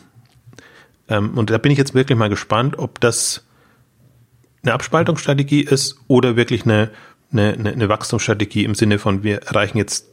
[1.09, 3.47] Ähm, und da bin ich jetzt wirklich mal gespannt, ob das
[4.63, 6.91] eine Abspaltungsstrategie ist oder wirklich eine,
[7.33, 10.07] eine, eine Wachstumsstrategie im Sinne von, wir erreichen jetzt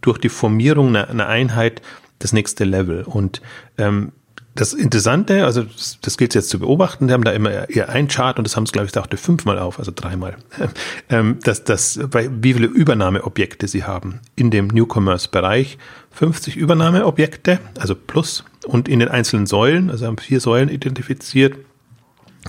[0.00, 1.80] durch die Formierung einer, einer Einheit
[2.18, 3.04] das nächste Level.
[3.04, 3.40] Und
[3.78, 4.10] ähm,
[4.54, 8.08] das Interessante, also das, das gilt jetzt zu beobachten, die haben da immer eher ein
[8.08, 10.36] Chart und das haben sie, glaube ich, dachte fünfmal auf, also dreimal,
[11.08, 15.78] ähm, dass das, wie viele Übernahmeobjekte sie haben in dem New Commerce Bereich.
[16.10, 21.56] 50 Übernahmeobjekte, also plus, und in den einzelnen Säulen, also haben vier Säulen identifiziert,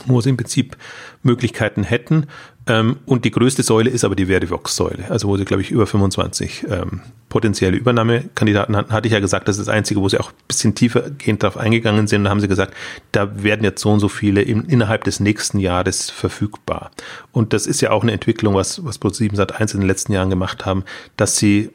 [0.05, 0.75] wo sie im Prinzip
[1.21, 2.27] Möglichkeiten hätten.
[2.65, 5.85] Ähm, und die größte Säule ist aber die Verivox-Säule, also wo sie, glaube ich, über
[5.85, 8.93] 25 ähm, potenzielle Übernahmekandidaten hatten.
[8.93, 11.57] Hatte ich ja gesagt, das ist das Einzige, wo sie auch ein bisschen tiefergehend darauf
[11.57, 12.23] eingegangen sind.
[12.23, 12.73] Da haben sie gesagt,
[13.11, 16.91] da werden jetzt so und so viele im, innerhalb des nächsten Jahres verfügbar.
[17.33, 20.13] Und das ist ja auch eine Entwicklung, was, was Pro7 seit eins in den letzten
[20.13, 20.85] Jahren gemacht haben,
[21.17, 21.71] dass sie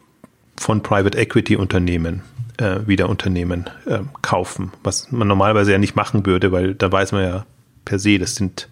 [0.57, 2.23] von Private Equity Unternehmen
[2.57, 7.13] äh, wieder Unternehmen äh, kaufen, was man normalerweise ja nicht machen würde, weil da weiß
[7.13, 7.47] man ja
[7.85, 8.69] per se, das sind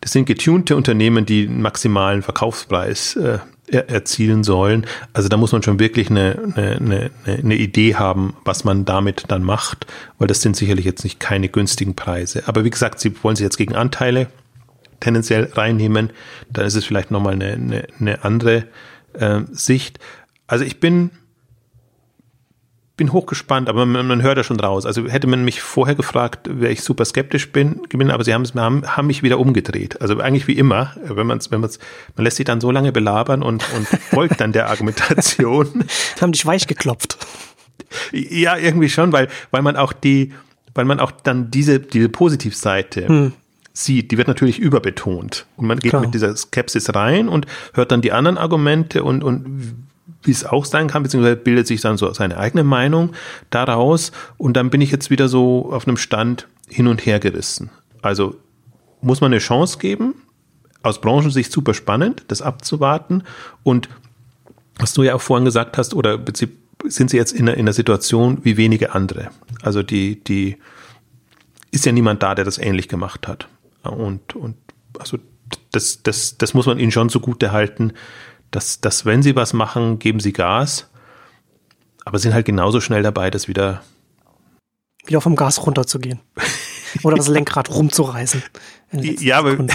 [0.00, 3.38] das sind getunte Unternehmen, die einen maximalen Verkaufspreis äh,
[3.70, 4.86] erzielen sollen.
[5.12, 9.24] Also da muss man schon wirklich eine, eine, eine, eine Idee haben, was man damit
[9.28, 9.86] dann macht,
[10.18, 12.42] weil das sind sicherlich jetzt nicht keine günstigen Preise.
[12.46, 14.28] Aber wie gesagt, Sie wollen sie jetzt gegen Anteile
[14.98, 16.10] tendenziell reinnehmen,
[16.50, 18.64] dann ist es vielleicht nochmal eine, eine, eine andere
[19.14, 19.98] äh, Sicht.
[20.46, 21.10] Also ich bin
[23.00, 24.84] bin hochgespannt, aber man, man hört ja schon raus.
[24.84, 28.44] Also hätte man mich vorher gefragt, wäre ich super skeptisch bin, bin, aber sie haben,
[28.56, 30.02] haben, haben mich wieder umgedreht.
[30.02, 31.78] Also eigentlich wie immer, wenn man wenn man's,
[32.14, 35.86] man lässt sich dann so lange belabern und, und folgt dann der Argumentation.
[36.20, 37.16] haben dich weich geklopft.
[38.12, 40.34] Ja, irgendwie schon, weil, weil man auch die,
[40.74, 43.32] weil man auch dann diese, diese Positivseite hm
[43.72, 45.46] sieht, die wird natürlich überbetont.
[45.56, 46.02] Und man geht Klar.
[46.02, 49.88] mit dieser Skepsis rein und hört dann die anderen Argumente und, und
[50.22, 53.12] wie es auch sein kann, beziehungsweise bildet sich dann so seine eigene Meinung
[53.50, 57.70] daraus und dann bin ich jetzt wieder so auf einem Stand hin und her gerissen.
[58.02, 58.36] Also
[59.00, 60.14] muss man eine Chance geben,
[60.82, 63.22] aus Branchensicht super spannend, das abzuwarten
[63.62, 63.88] und
[64.78, 66.18] was du ja auch vorhin gesagt hast, oder
[66.84, 69.30] sind sie jetzt in einer, in einer Situation wie wenige andere?
[69.62, 70.56] Also die, die
[71.70, 73.48] ist ja niemand da, der das ähnlich gemacht hat.
[73.82, 74.56] Und, und
[74.98, 75.18] also
[75.70, 77.92] das, das, das muss man ihnen schon zugute halten,
[78.50, 80.90] dass, dass wenn sie was machen, geben sie Gas,
[82.04, 83.82] aber sind halt genauso schnell dabei, das wieder
[85.06, 86.20] wieder vom Gas runterzugehen.
[87.02, 88.42] Oder das Lenkrad rumzureißen.
[88.92, 89.68] Ja, aber im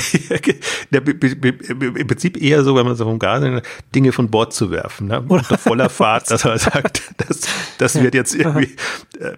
[2.08, 3.62] Prinzip eher so, wenn man so vom Gas
[3.94, 5.22] Dinge von Bord zu werfen, ne?
[5.22, 7.42] Unter voller Fahrt, dass man sagt, das,
[7.78, 8.76] das wird jetzt irgendwie
[9.20, 9.34] äh,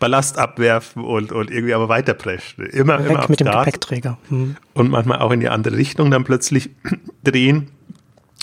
[0.00, 2.66] Ballast abwerfen und, und irgendwie aber weiterpreschen.
[2.66, 3.66] Immer, Weg immer mit dem Gas.
[3.66, 4.18] Gepäckträger.
[4.28, 4.56] Hm.
[4.74, 6.70] Und manchmal auch in die andere Richtung dann plötzlich
[7.24, 7.70] drehen.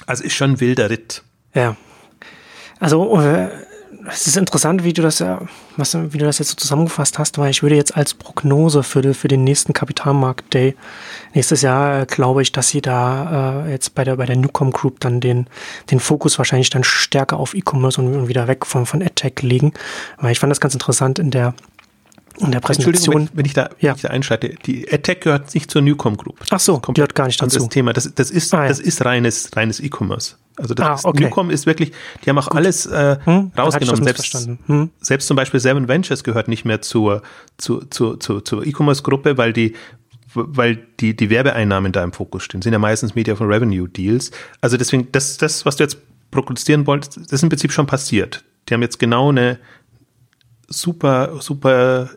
[0.07, 1.21] Also ist schon ein wilder Ritt.
[1.53, 1.75] Ja.
[2.79, 3.49] Also äh,
[4.09, 5.41] es ist interessant, wie du das ja,
[5.75, 9.13] was, wie du das jetzt so zusammengefasst hast, weil ich würde jetzt als Prognose für,
[9.13, 10.75] für den nächsten Kapitalmarkt Day
[11.33, 14.71] nächstes Jahr äh, glaube ich, dass sie da äh, jetzt bei der bei der Newcom
[14.71, 15.47] Group dann den
[15.91, 19.73] den Fokus wahrscheinlich dann stärker auf E-Commerce und, und, wieder weg von von AdTech legen,
[20.19, 21.53] weil ich fand das ganz interessant in der
[22.39, 23.15] in der Präsentation.
[23.15, 23.91] Wenn, wenn, ich da, ja.
[23.91, 26.39] wenn ich da einschalte, die AdTech gehört nicht zur Newcom Group.
[26.49, 27.59] Ach so, Kommt gehört gar nicht dazu.
[27.59, 28.69] Das Thema, das, das ist, ah, ja.
[28.69, 30.35] das ist reines, reines E-Commerce.
[30.55, 31.23] Also das ah, ist, okay.
[31.25, 31.91] Newcom ist wirklich,
[32.23, 32.57] die haben auch Gut.
[32.57, 34.03] alles äh, hm, rausgenommen.
[34.03, 34.89] Selbst, hm.
[34.99, 37.21] selbst zum Beispiel Seven Ventures gehört nicht mehr zur,
[37.57, 39.75] zur, zur, zur, zur E-Commerce-Gruppe, weil die
[40.33, 44.29] weil die, die Werbeeinnahmen da im Fokus stehen, sind ja meistens Media for Revenue Deals.
[44.61, 45.97] Also deswegen, das, das, was du jetzt
[46.29, 48.43] protestieren wolltest, das ist im Prinzip schon passiert.
[48.67, 49.57] Die haben jetzt genau eine
[50.67, 52.09] super, super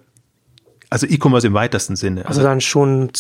[0.91, 2.27] also E-Commerce im weitesten Sinne.
[2.27, 3.11] Also, also dann schon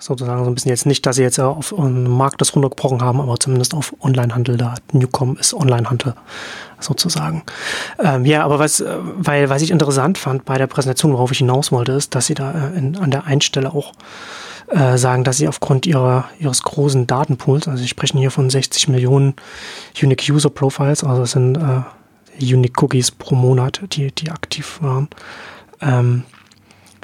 [0.00, 3.20] sozusagen so ein bisschen jetzt nicht, dass sie jetzt auf einen Markt das runtergebrochen haben,
[3.20, 4.74] aber zumindest auf Onlinehandel da.
[4.92, 6.14] Newcom ist Onlinehandel
[6.80, 7.44] sozusagen.
[8.02, 11.38] Ähm, ja, aber was, äh, weil, was ich interessant fand bei der Präsentation, worauf ich
[11.38, 13.92] hinaus wollte, ist, dass sie da äh, in, an der einen Stelle auch
[14.68, 18.88] äh, sagen, dass sie aufgrund ihrer, ihres großen Datenpools, also sie sprechen hier von 60
[18.88, 19.34] Millionen
[20.02, 21.82] Unique User Profiles, also das sind äh,
[22.40, 25.08] Unique Cookies pro Monat, die, die aktiv waren,
[25.80, 26.24] ähm,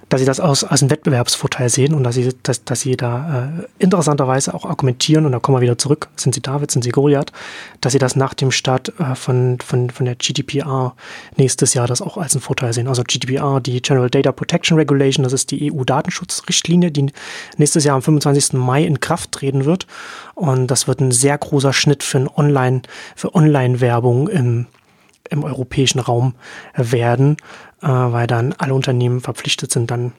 [0.09, 3.51] dass sie das aus, als einen Wettbewerbsvorteil sehen und dass sie, dass, dass sie da
[3.59, 6.91] äh, interessanterweise auch argumentieren, und da kommen wir wieder zurück, sind sie David, sind sie
[6.91, 7.33] Goliath,
[7.81, 10.95] dass sie das nach dem Start äh, von, von, von der GDPR
[11.37, 12.87] nächstes Jahr das auch als einen Vorteil sehen.
[12.87, 17.07] Also GDPR, die General Data Protection Regulation, das ist die EU-Datenschutzrichtlinie, die
[17.57, 18.53] nächstes Jahr am 25.
[18.53, 19.87] Mai in Kraft treten wird.
[20.35, 22.83] Und das wird ein sehr großer Schnitt für Online,
[23.17, 24.67] für Online-Werbung im
[25.31, 26.35] im europäischen Raum
[26.75, 27.37] werden,
[27.83, 30.13] äh, weil dann alle Unternehmen verpflichtet sind, dann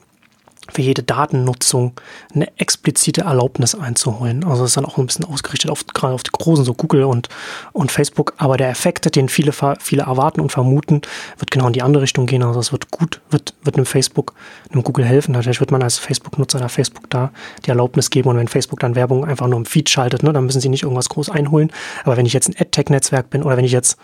[0.71, 1.93] für jede Datennutzung
[2.33, 4.43] eine explizite Erlaubnis einzuholen.
[4.43, 7.03] Also das ist dann auch ein bisschen ausgerichtet auf gerade auf die großen, so Google
[7.03, 7.29] und,
[7.73, 8.33] und Facebook.
[8.37, 11.01] Aber der Effekt, den viele, viele erwarten und vermuten,
[11.37, 12.43] wird genau in die andere Richtung gehen.
[12.43, 14.33] Also es wird gut, wird, wird einem Facebook,
[14.71, 15.31] einem Google helfen.
[15.31, 17.31] Natürlich wird man als Facebook-Nutzer da Facebook da
[17.65, 18.29] die Erlaubnis geben.
[18.29, 20.83] Und wenn Facebook dann Werbung einfach nur im Feed schaltet, ne, dann müssen sie nicht
[20.83, 21.71] irgendwas groß einholen.
[22.03, 23.97] Aber wenn ich jetzt ein AdTech-Netzwerk bin oder wenn ich jetzt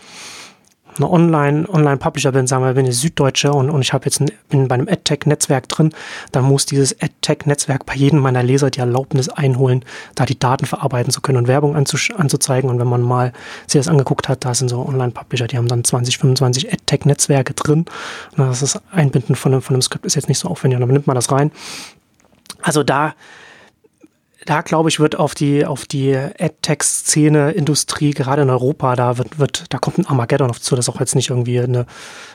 [0.98, 4.32] eine Online, Online-Publisher bin, sagen wir, bin ich Süddeutsche und, und ich habe jetzt ein,
[4.50, 5.94] bin bei einem AdTech-Netzwerk drin,
[6.32, 9.84] dann muss dieses AdTech-Netzwerk bei jedem meiner Leser die Erlaubnis einholen,
[10.16, 12.70] da die Daten verarbeiten zu können und Werbung anzuzeigen.
[12.70, 13.34] Und wenn man mal
[13.68, 17.86] sich das angeguckt hat, da sind so Online-Publisher, die haben dann 20, 25 AdTech-Netzwerke drin.
[18.38, 20.82] Und das ist Einbinden von einem, von einem Skript ist jetzt nicht so aufwendig, und
[20.82, 21.52] dann nimmt man das rein.
[22.62, 23.14] Also da
[24.46, 29.40] da glaube ich, wird auf die, auf die AdTech-Szene, Industrie, gerade in Europa, da wird,
[29.40, 30.76] wird, da kommt ein Armageddon auf zu.
[30.76, 31.86] Das ist auch jetzt nicht irgendwie eine,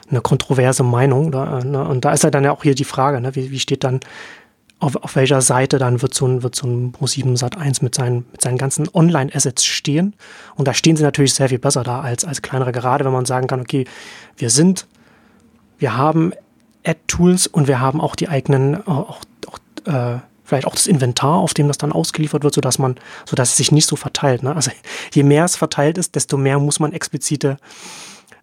[0.09, 1.33] eine kontroverse Meinung.
[1.33, 1.87] Da, ne?
[1.87, 3.35] Und da ist halt dann ja auch hier die Frage, ne?
[3.35, 4.01] wie, wie steht dann,
[4.81, 7.95] auf, auf welcher Seite dann wird so ein, wird so ein Pro7 Sat 1 mit
[7.95, 10.15] seinen, mit seinen ganzen Online-Assets stehen.
[10.55, 13.25] Und da stehen sie natürlich sehr viel besser da als, als kleinere, gerade wenn man
[13.25, 13.87] sagen kann, okay,
[14.37, 14.87] wir sind,
[15.79, 16.33] wir haben
[16.87, 20.19] Ad-Tools und wir haben auch die eigenen, auch, auch äh,
[20.49, 22.97] vielleicht auch das Inventar, auf dem das dann ausgeliefert wird, sodass man,
[23.27, 24.43] sodass es sich nicht so verteilt.
[24.43, 24.55] Ne?
[24.57, 24.71] Also
[25.13, 27.59] je mehr es verteilt ist, desto mehr muss man explizite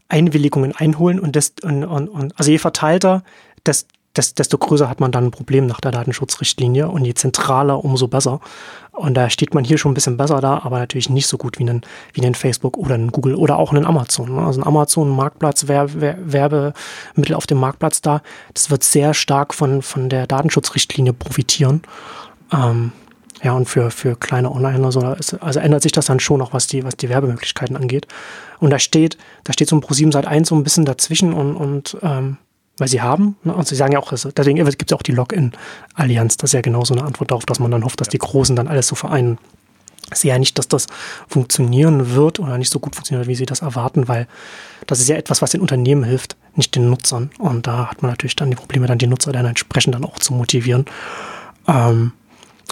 [0.07, 3.23] Einwilligungen einholen und, das, und, und, und also je verteilter,
[3.65, 8.07] desto desto größer hat man dann ein Problem nach der Datenschutzrichtlinie und je zentraler, umso
[8.07, 8.39] besser.
[8.91, 11.59] Und da steht man hier schon ein bisschen besser da, aber natürlich nicht so gut
[11.59, 11.81] wie ein,
[12.13, 14.35] wie ein Facebook oder ein Google oder auch ein Amazon.
[14.35, 14.41] Ne?
[14.41, 18.21] Also ein Amazon, Marktplatz, Werbe, Werbemittel auf dem Marktplatz da,
[18.53, 21.81] das wird sehr stark von, von der Datenschutzrichtlinie profitieren.
[22.53, 22.93] Ähm,
[23.43, 25.01] ja, und für, für kleine Online-Händler, so,
[25.41, 28.07] also ändert sich das dann schon noch, was die, was die Werbemöglichkeiten angeht.
[28.59, 31.55] Und da steht, da steht so ein Pro7 Seit 1 so ein bisschen dazwischen und,
[31.55, 32.37] und ähm,
[32.77, 33.37] weil sie haben.
[33.43, 33.53] Ne?
[33.53, 36.37] Und sie sagen ja auch, deswegen gibt es ja auch die Login-Allianz.
[36.37, 38.55] Das ist ja genau so eine Antwort darauf, dass man dann hofft, dass die Großen
[38.55, 39.37] dann alles so vereinen.
[40.11, 40.87] Ich sehe ja nicht, dass das
[41.27, 44.27] funktionieren wird oder nicht so gut funktioniert, wie sie das erwarten, weil
[44.85, 47.31] das ist ja etwas, was den Unternehmen hilft, nicht den Nutzern.
[47.39, 50.19] Und da hat man natürlich dann die Probleme, dann die Nutzer dann entsprechend dann auch
[50.19, 50.85] zu motivieren.
[51.67, 52.11] Ähm,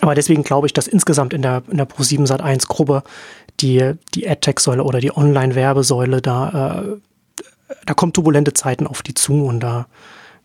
[0.02, 3.04] aber deswegen glaube ich, dass insgesamt in der, in der Pro7 Sat1 Gruppe
[3.62, 6.98] die, die AdTech-Säule oder die Online-Werbesäule da äh,
[7.86, 9.88] da kommen turbulente Zeiten auf die zu und da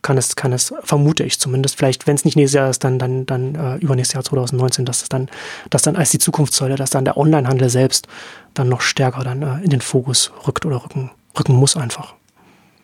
[0.03, 2.99] kann es, kann es, vermute ich zumindest, vielleicht, wenn es nicht nächstes Jahr ist, dann,
[2.99, 5.29] dann, dann äh, übernächstes Jahr 2019, dass es dann,
[5.71, 8.07] dass dann als die Zukunftssäule, dass dann der Onlinehandel selbst
[8.55, 12.14] dann noch stärker dann äh, in den Fokus rückt oder rücken, rücken muss einfach.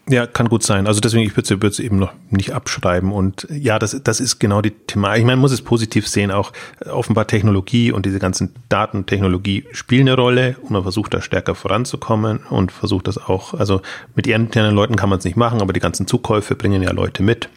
[0.06, 0.86] Ja, kann gut sein.
[0.86, 3.10] Also deswegen, ich würde es eben noch nicht abschreiben.
[3.10, 5.20] Und ja, das, das ist genau die Thematik.
[5.20, 6.30] Ich meine, man muss es positiv sehen.
[6.30, 6.52] Auch
[6.84, 12.40] offenbar Technologie und diese ganzen Datentechnologie spielen eine Rolle und man versucht da stärker voranzukommen
[12.50, 13.80] und versucht das auch, also
[14.14, 17.22] mit internen Leuten kann man es nicht machen, aber die ganzen Zukäufe bringen ja Leute
[17.22, 17.48] mit.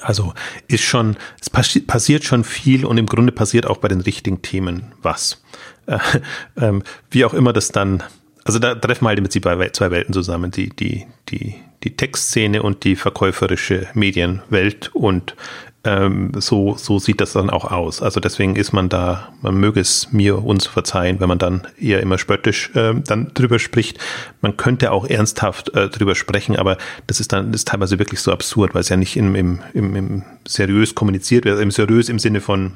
[0.00, 0.32] Also
[0.68, 4.92] ist schon, es passiert schon viel und im Grunde passiert auch bei den richtigen Themen
[5.02, 5.42] was.
[5.86, 5.98] Äh,
[6.56, 8.02] äh, wie auch immer das dann
[8.44, 12.84] also da treffen halt im Prinzip zwei Welten zusammen, die, die, die, die Textszene und
[12.84, 15.34] die verkäuferische Medienwelt und
[15.82, 18.02] ähm, so, so sieht das dann auch aus.
[18.02, 22.00] Also deswegen ist man da, man möge es mir uns verzeihen, wenn man dann eher
[22.00, 23.98] immer spöttisch äh, dann drüber spricht.
[24.42, 26.76] Man könnte auch ernsthaft äh, drüber sprechen, aber
[27.06, 29.96] das ist dann ist teilweise wirklich so absurd, weil es ja nicht im, im, im,
[29.96, 32.72] im seriös kommuniziert wird, im seriös im Sinne von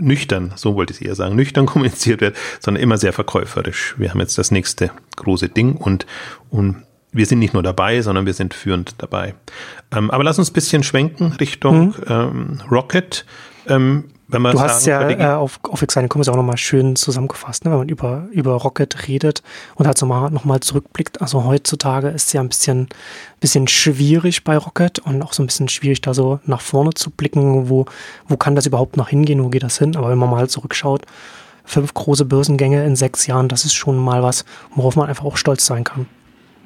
[0.00, 3.94] nüchtern, so wollte ich eher sagen, nüchtern kommuniziert wird, sondern immer sehr verkäuferisch.
[3.98, 6.06] Wir haben jetzt das nächste große Ding und,
[6.50, 6.82] und
[7.12, 9.34] wir sind nicht nur dabei, sondern wir sind führend dabei.
[9.92, 11.94] Ähm, aber lass uns ein bisschen schwenken Richtung mhm.
[12.08, 13.24] ähm, Rocket.
[13.66, 17.70] Ähm, wenn man du hast ja äh, auf, Exciting Comics auch nochmal schön zusammengefasst, ne?
[17.70, 19.42] wenn man über, über Rocket redet
[19.74, 21.22] und halt so mal nochmal zurückblickt.
[21.22, 22.88] Also heutzutage ist es ja ein bisschen,
[23.40, 27.10] bisschen schwierig bei Rocket und auch so ein bisschen schwierig, da so nach vorne zu
[27.10, 27.86] blicken, wo,
[28.26, 29.96] wo kann das überhaupt noch hingehen, wo geht das hin?
[29.96, 31.06] Aber wenn man mal zurückschaut,
[31.64, 35.38] fünf große Börsengänge in sechs Jahren, das ist schon mal was, worauf man einfach auch
[35.38, 36.06] stolz sein kann.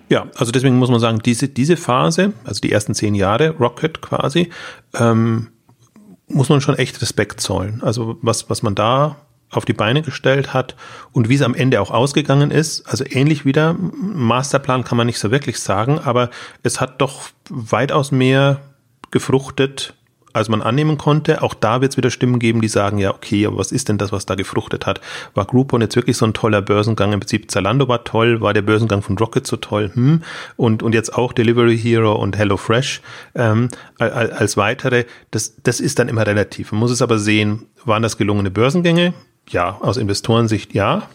[0.08, 4.02] Ja, also deswegen muss man sagen, diese, diese Phase, also die ersten zehn Jahre Rocket
[4.02, 4.50] quasi,
[4.94, 5.48] ähm,
[6.32, 7.82] muss man schon echt Respekt zollen.
[7.82, 9.16] Also was, was man da
[9.50, 10.74] auf die Beine gestellt hat
[11.12, 12.86] und wie es am Ende auch ausgegangen ist.
[12.86, 16.30] Also ähnlich wieder, Masterplan kann man nicht so wirklich sagen, aber
[16.62, 18.60] es hat doch weitaus mehr
[19.10, 19.94] gefruchtet,
[20.32, 21.42] als man annehmen konnte.
[21.42, 23.98] Auch da wird es wieder Stimmen geben, die sagen, ja, okay, aber was ist denn
[23.98, 25.00] das, was da gefruchtet hat?
[25.34, 27.12] War Groupon jetzt wirklich so ein toller Börsengang?
[27.12, 29.90] Im Prinzip Zalando war toll, war der Börsengang von Rocket so toll?
[29.94, 30.22] Hm.
[30.56, 33.00] Und, und jetzt auch Delivery Hero und HelloFresh
[33.34, 33.68] ähm,
[33.98, 35.04] als weitere.
[35.30, 36.72] Das, das ist dann immer relativ.
[36.72, 39.14] Man muss es aber sehen, waren das gelungene Börsengänge?
[39.48, 41.08] Ja, aus Investorensicht ja.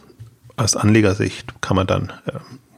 [0.57, 2.31] Aus Anlegersicht kann man dann äh,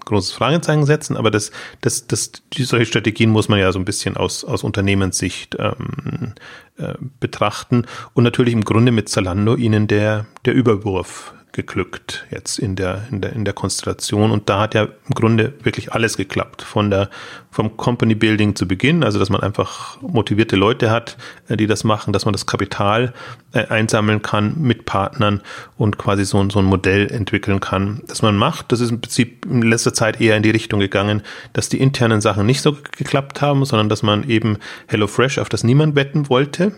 [0.09, 1.51] großes Fragezeichen setzen, aber das,
[1.81, 6.33] das, das, solche Strategien muss man ja so ein bisschen aus, aus Unternehmenssicht ähm,
[6.77, 7.85] äh, betrachten.
[8.13, 13.19] Und natürlich im Grunde mit Zalando ihnen der, der Überwurf geglückt jetzt in der, in
[13.19, 14.31] der, in der Konstellation.
[14.31, 16.61] Und da hat ja im Grunde wirklich alles geklappt.
[16.61, 17.09] Von der,
[17.51, 21.17] vom Company Building zu Beginn, also dass man einfach motivierte Leute hat,
[21.49, 23.13] äh, die das machen, dass man das Kapital
[23.51, 25.41] äh, einsammeln kann mit Partnern
[25.77, 28.71] und quasi so, so ein Modell entwickeln kann, das man macht.
[28.71, 32.21] Das ist im Prinzip in letzter Zeit eher in die Richtung gegangen, dass die internen
[32.21, 34.57] Sachen nicht so geklappt haben, sondern dass man eben
[34.87, 36.71] HelloFresh, auf das niemand wetten wollte,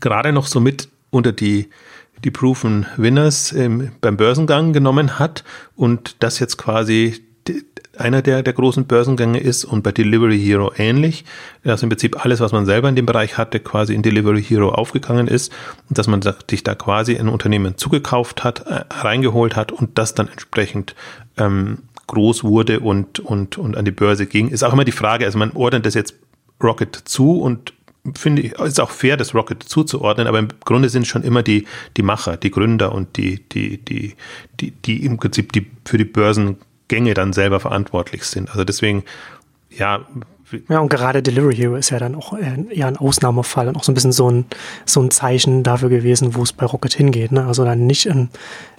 [0.00, 1.70] gerade noch so mit unter die
[2.24, 5.44] die Proven Winners ähm, beim Börsengang genommen hat
[5.76, 7.22] und das jetzt quasi
[7.98, 11.24] einer der, der großen Börsengänge ist und bei Delivery Hero ähnlich,
[11.62, 14.70] dass im Prinzip alles, was man selber in dem Bereich hatte, quasi in Delivery Hero
[14.70, 15.52] aufgegangen ist
[15.88, 16.20] und dass man
[16.50, 20.94] sich da quasi ein Unternehmen zugekauft hat, äh, reingeholt hat und das dann entsprechend
[21.36, 24.48] ähm, groß wurde und, und, und an die Börse ging.
[24.48, 26.14] Ist auch immer die Frage, also man ordnet das jetzt
[26.62, 27.72] Rocket zu und
[28.14, 31.42] finde ich, ist auch fair, das Rocket zuzuordnen, aber im Grunde sind es schon immer
[31.42, 34.14] die, die Macher, die Gründer und die, die, die,
[34.60, 38.50] die, die im Prinzip die für die Börsengänge dann selber verantwortlich sind.
[38.50, 39.04] Also deswegen,
[39.70, 40.04] ja.
[40.68, 43.90] Ja, und gerade Delivery Hero ist ja dann auch eher ein Ausnahmefall und auch so
[43.90, 44.44] ein bisschen so ein,
[44.84, 47.32] so ein Zeichen dafür gewesen, wo es bei Rocket hingeht.
[47.32, 47.44] Ne?
[47.46, 48.28] Also dann nicht im,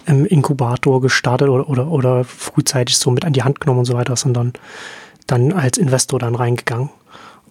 [0.06, 3.94] im Inkubator gestartet oder, oder, oder frühzeitig so mit an die Hand genommen und so
[3.94, 4.52] weiter, sondern
[5.26, 6.88] dann als Investor dann reingegangen.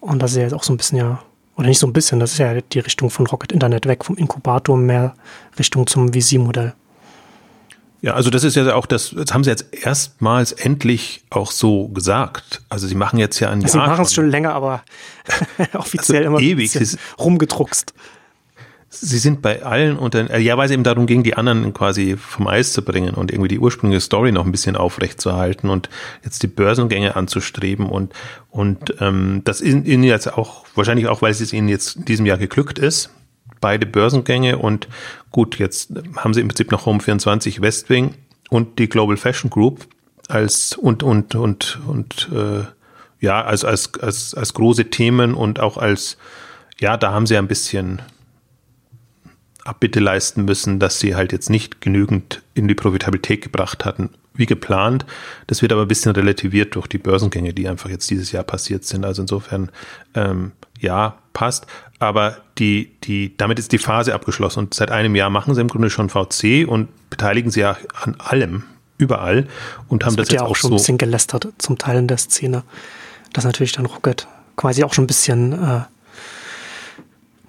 [0.00, 1.22] Und das ist ja jetzt auch so ein bisschen ja
[1.56, 4.16] oder nicht so ein bisschen, das ist ja die Richtung von Rocket Internet weg vom
[4.16, 5.14] Inkubator mehr
[5.58, 6.74] Richtung zum VC-Modell.
[8.02, 11.88] Ja, also das ist ja auch das, das haben sie jetzt erstmals endlich auch so
[11.88, 12.62] gesagt.
[12.68, 13.86] Also sie machen jetzt ja ein also Jahr.
[13.86, 14.84] Sie machen es schon länger, aber
[15.72, 16.78] offiziell also immer ewig.
[17.18, 17.94] rumgedruckst.
[19.00, 22.16] Sie sind bei allen unter, äh, ja, weil es eben darum ging, die anderen quasi
[22.16, 25.70] vom Eis zu bringen und irgendwie die ursprüngliche Story noch ein bisschen aufrecht zu halten
[25.70, 25.88] und
[26.24, 28.12] jetzt die Börsengänge anzustreben und,
[28.50, 32.26] und ähm, das ist ihnen jetzt auch, wahrscheinlich auch, weil es ihnen jetzt in diesem
[32.26, 33.10] Jahr geglückt ist,
[33.60, 34.88] beide Börsengänge und
[35.30, 38.14] gut, jetzt haben sie im Prinzip noch Home 24 Westwing
[38.50, 39.86] und die Global Fashion Group
[40.28, 42.64] als und und und und äh,
[43.20, 46.16] ja als als als als große Themen und auch als
[46.78, 48.02] ja da haben sie ein bisschen
[49.68, 54.46] Abbitte leisten müssen, dass sie halt jetzt nicht genügend in die Profitabilität gebracht hatten, wie
[54.46, 55.06] geplant.
[55.46, 58.84] Das wird aber ein bisschen relativiert durch die Börsengänge, die einfach jetzt dieses Jahr passiert
[58.84, 59.04] sind.
[59.04, 59.70] Also insofern,
[60.14, 61.66] ähm, ja, passt.
[61.98, 64.60] Aber die, die, damit ist die Phase abgeschlossen.
[64.60, 68.16] Und seit einem Jahr machen sie im Grunde schon VC und beteiligen sie ja an
[68.18, 68.64] allem,
[68.98, 69.46] überall
[69.88, 71.98] und haben das, das jetzt ja auch, auch schon so ein bisschen gelästert zum Teil
[71.98, 72.62] in der Szene.
[73.32, 75.80] Das natürlich dann Rocket quasi auch schon ein bisschen äh,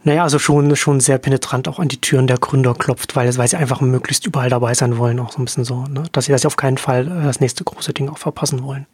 [0.08, 3.48] naja, also schon, schon sehr penetrant auch an die Türen der Gründer klopft, weil, weil
[3.48, 6.04] sie einfach möglichst überall dabei sein wollen, auch so ein bisschen so, ne?
[6.14, 8.88] dass sie das auf keinen Fall äh, das nächste große Ding auch verpassen wollen.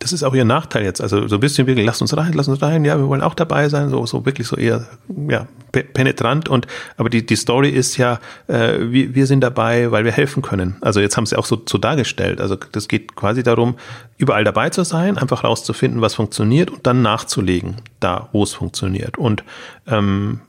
[0.00, 1.00] Das ist auch ihr Nachteil jetzt.
[1.00, 3.34] Also so ein bisschen wirklich, lasst uns rein, lasst uns rein, ja, wir wollen auch
[3.34, 4.86] dabei sein, so, so wirklich so eher
[5.28, 6.48] ja, penetrant.
[6.48, 6.66] Und
[6.96, 10.76] aber die, die Story ist ja, äh, wir, wir sind dabei, weil wir helfen können.
[10.80, 12.40] Also jetzt haben sie auch so, so dargestellt.
[12.40, 13.76] Also das geht quasi darum,
[14.18, 19.16] überall dabei zu sein, einfach rauszufinden, was funktioniert und dann nachzulegen, da wo es funktioniert.
[19.16, 19.44] Und
[19.86, 20.40] ähm,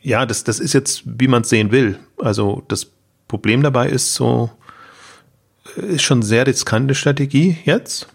[0.00, 1.98] ja, das, das ist jetzt, wie man es sehen will.
[2.18, 2.88] Also das
[3.28, 4.50] Problem dabei ist so,
[5.76, 8.08] ist schon sehr riskante Strategie jetzt.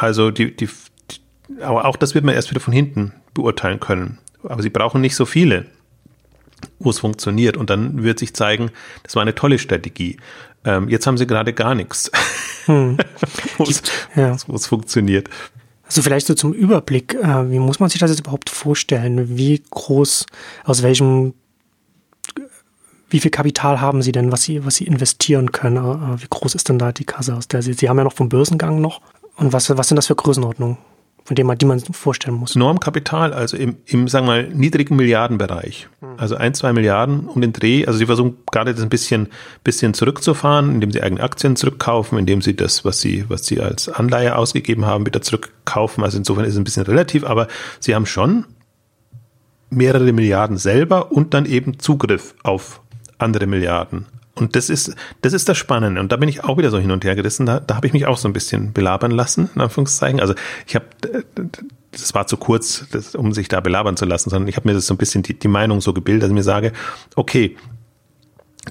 [0.00, 0.66] Also die, die,
[1.10, 4.18] die, aber auch das wird man erst wieder von hinten beurteilen können.
[4.42, 5.66] Aber sie brauchen nicht so viele,
[6.78, 7.58] wo es funktioniert.
[7.58, 8.70] Und dann wird sich zeigen,
[9.02, 10.16] das war eine tolle Strategie.
[10.64, 12.10] Ähm, jetzt haben sie gerade gar nichts,
[12.64, 12.96] hm.
[13.58, 13.82] wo es
[14.16, 14.36] ja.
[14.38, 15.28] funktioniert.
[15.84, 19.36] Also vielleicht so zum Überblick, äh, wie muss man sich das jetzt überhaupt vorstellen?
[19.36, 20.24] Wie groß,
[20.64, 21.34] aus welchem
[23.10, 25.76] wie viel Kapital haben Sie denn, was Sie, was Sie investieren können?
[25.76, 28.14] Äh, wie groß ist denn da die Kasse, aus der Sie, Sie haben ja noch
[28.14, 29.02] vom Börsengang noch.
[29.40, 30.78] Und was, was sind das für Größenordnungen?
[31.30, 32.56] von dem man, die man vorstellen muss.
[32.56, 35.88] Normkapital, also im, im sagen wir mal, niedrigen Milliardenbereich.
[36.16, 37.86] Also ein, zwei Milliarden um den Dreh.
[37.86, 39.28] Also sie versuchen gerade das ein bisschen,
[39.62, 43.88] bisschen zurückzufahren, indem sie eigene Aktien zurückkaufen, indem sie das, was sie, was sie als
[43.88, 46.02] Anleihe ausgegeben haben, wieder zurückkaufen.
[46.02, 47.46] Also insofern ist es ein bisschen relativ, aber
[47.78, 48.46] sie haben schon
[49.68, 52.80] mehrere Milliarden selber und dann eben Zugriff auf
[53.18, 54.06] andere Milliarden.
[54.40, 56.00] Und das ist, das ist das Spannende.
[56.00, 57.46] Und da bin ich auch wieder so hin und her gerissen.
[57.46, 60.20] Da, da habe ich mich auch so ein bisschen belabern lassen, in Anführungszeichen.
[60.20, 60.34] Also
[60.66, 60.86] ich habe,
[61.92, 64.74] das war zu kurz, das, um sich da belabern zu lassen, sondern ich habe mir
[64.74, 66.72] das so ein bisschen die, die Meinung so gebildet, dass ich mir sage,
[67.16, 67.56] okay,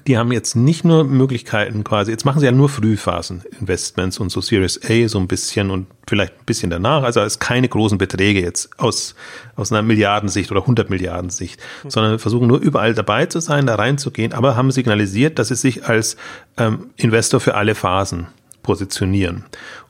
[0.06, 4.40] die haben jetzt nicht nur Möglichkeiten quasi, jetzt machen sie ja nur Frühphasen-Investments und so
[4.40, 8.40] Series A so ein bisschen und vielleicht ein bisschen danach, also es keine großen Beträge
[8.40, 9.16] jetzt aus,
[9.56, 11.90] aus einer Milliardensicht oder 100 Milliarden Sicht, mhm.
[11.90, 15.84] sondern versuchen nur überall dabei zu sein, da reinzugehen, aber haben signalisiert, dass sie sich
[15.84, 16.16] als
[16.56, 18.28] ähm, Investor für alle Phasen
[18.62, 19.44] positionieren.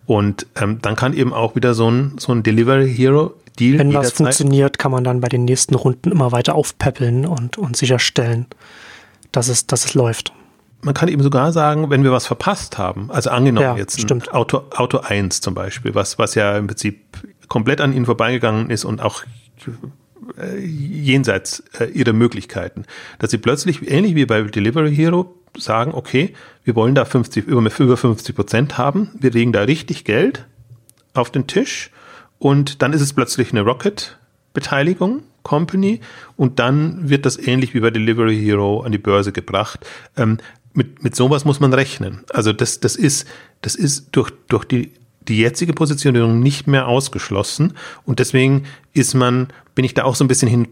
[0.07, 3.79] Und ähm, dann kann eben auch wieder so ein, so ein Delivery Hero Deal.
[3.79, 7.77] Wenn was funktioniert, kann man dann bei den nächsten Runden immer weiter aufpäppeln und, und
[7.77, 8.47] sicherstellen
[9.33, 10.33] dass es, dass es läuft.
[10.83, 14.33] Man kann eben sogar sagen, wenn wir was verpasst haben, also angenommen ja, jetzt stimmt.
[14.33, 17.19] Auto, Auto 1 zum Beispiel, was, was ja im Prinzip
[17.49, 19.25] komplett an ihnen vorbeigegangen ist und auch
[20.39, 22.85] äh, jenseits äh, ihrer Möglichkeiten,
[23.19, 27.61] dass sie plötzlich, ähnlich wie bei Delivery Hero, sagen, okay, wir wollen da 50, über,
[27.79, 30.47] über 50 Prozent haben, wir legen da richtig Geld
[31.13, 31.91] auf den Tisch
[32.39, 36.01] und dann ist es plötzlich eine Rocket-Beteiligung Company
[36.37, 39.87] und dann wird das ähnlich wie bei Delivery Hero an die Börse gebracht.
[40.17, 40.39] Ähm,
[40.73, 42.21] mit, mit sowas muss man rechnen.
[42.33, 43.27] Also das, das ist,
[43.61, 44.93] das ist durch, durch die,
[45.29, 47.75] die jetzige Positionierung nicht mehr ausgeschlossen
[48.05, 50.67] und deswegen ist man, bin ich da auch so ein bisschen hin,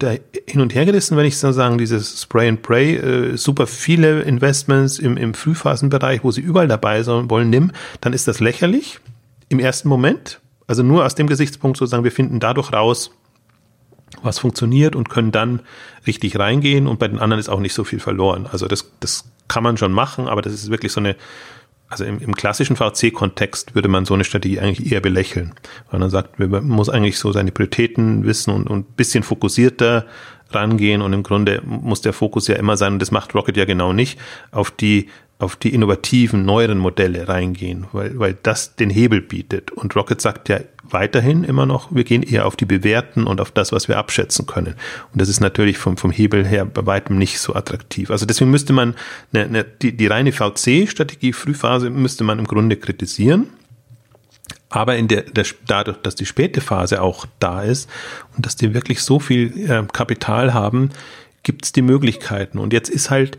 [0.46, 4.22] hin und her gerissen, wenn ich so sagen, dieses Spray and Pray, äh, super viele
[4.22, 9.00] Investments im, im Frühphasenbereich, wo sie überall dabei sein wollen, nimm, dann ist das lächerlich
[9.48, 10.40] im ersten Moment.
[10.66, 13.10] Also nur aus dem Gesichtspunkt sozusagen, wir finden dadurch raus,
[14.22, 15.60] was funktioniert und können dann
[16.06, 18.46] richtig reingehen und bei den anderen ist auch nicht so viel verloren.
[18.50, 21.16] Also das, das kann man schon machen, aber das ist wirklich so eine,
[21.88, 25.54] also im, im klassischen VC-Kontext würde man so eine Strategie eigentlich eher belächeln,
[25.90, 30.06] weil man sagt, man muss eigentlich so seine Prioritäten wissen und, und bisschen fokussierter
[30.50, 33.64] rangehen und im Grunde muss der Fokus ja immer sein, und das macht Rocket ja
[33.64, 34.18] genau nicht,
[34.50, 35.08] auf die
[35.40, 39.70] auf die innovativen, neueren Modelle reingehen, weil, weil das den Hebel bietet.
[39.70, 43.52] Und Rocket sagt ja weiterhin immer noch, wir gehen eher auf die Bewährten und auf
[43.52, 44.74] das, was wir abschätzen können.
[45.12, 48.10] Und das ist natürlich vom, vom Hebel her bei weitem nicht so attraktiv.
[48.10, 48.96] Also deswegen müsste man
[49.32, 53.48] eine, eine, die, die reine VC-Strategie, Frühphase, müsste man im Grunde kritisieren.
[54.70, 57.88] Aber in der, der, dadurch, dass die späte Phase auch da ist
[58.36, 60.90] und dass die wirklich so viel äh, Kapital haben,
[61.44, 62.58] gibt es die Möglichkeiten.
[62.58, 63.38] Und jetzt ist halt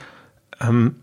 [0.62, 0.96] ähm,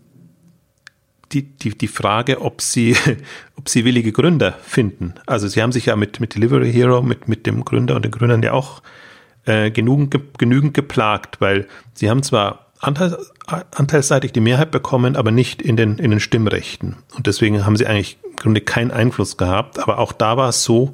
[1.31, 2.95] die, die, die Frage, ob sie,
[3.55, 5.15] ob sie willige Gründer finden.
[5.25, 8.11] Also sie haben sich ja mit, mit Delivery Hero, mit, mit dem Gründer und den
[8.11, 8.81] Gründern ja auch
[9.45, 13.17] äh, genügend, genügend geplagt, weil sie haben zwar Anteil,
[13.47, 16.97] anteilsseitig die Mehrheit bekommen, aber nicht in den, in den Stimmrechten.
[17.15, 19.79] Und deswegen haben sie eigentlich im Grunde keinen Einfluss gehabt.
[19.79, 20.93] Aber auch da war es so,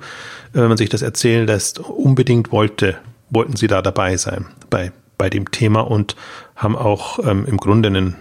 [0.53, 2.97] äh, wenn man sich das erzählen lässt, unbedingt wollte,
[3.29, 6.15] wollten sie da dabei sein bei, bei dem Thema und
[6.55, 8.15] haben auch ähm, im Grunde einen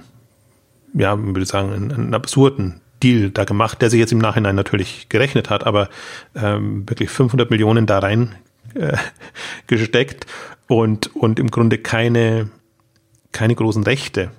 [0.94, 5.08] ja, würde sagen, einen, einen absurden Deal da gemacht, der sich jetzt im Nachhinein natürlich
[5.08, 5.88] gerechnet hat, aber
[6.34, 8.34] ähm, wirklich 500 Millionen da rein
[8.74, 8.96] äh,
[9.66, 10.26] gesteckt
[10.68, 12.50] und, und im Grunde keine,
[13.32, 14.30] keine großen Rechte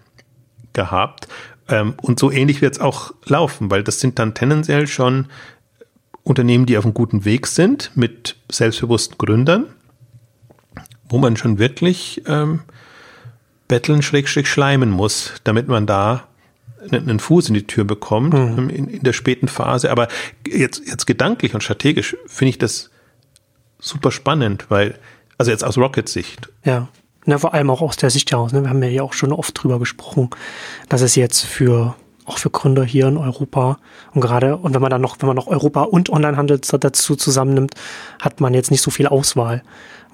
[0.74, 1.28] gehabt.
[1.68, 5.28] Ähm, und so ähnlich wird es auch laufen, weil das sind dann tendenziell schon
[6.24, 9.68] Unternehmen, die auf einem guten Weg sind, mit selbstbewussten Gründern,
[11.10, 12.62] wo man schon wirklich ähm,
[13.68, 16.28] betteln, schräg, schräg schleimen muss, damit man da
[16.92, 18.70] einen Fuß in die Tür bekommt mhm.
[18.70, 19.92] in, in, der späten Phase.
[19.92, 20.08] Aber
[20.48, 22.90] jetzt, jetzt gedanklich und strategisch finde ich das
[23.80, 24.98] super spannend, weil,
[25.38, 26.50] also jetzt aus Rockets Sicht.
[26.64, 26.88] Ja.
[27.26, 28.52] Na, vor allem auch aus der Sicht heraus.
[28.52, 28.64] Ne?
[28.64, 30.30] Wir haben ja hier auch schon oft drüber gesprochen,
[30.90, 33.78] dass es jetzt für auch für Gründer hier in Europa
[34.14, 37.76] und gerade und wenn man dann noch wenn man noch Europa und Onlinehandel dazu zusammennimmt,
[38.22, 39.64] hat man jetzt nicht so viel Auswahl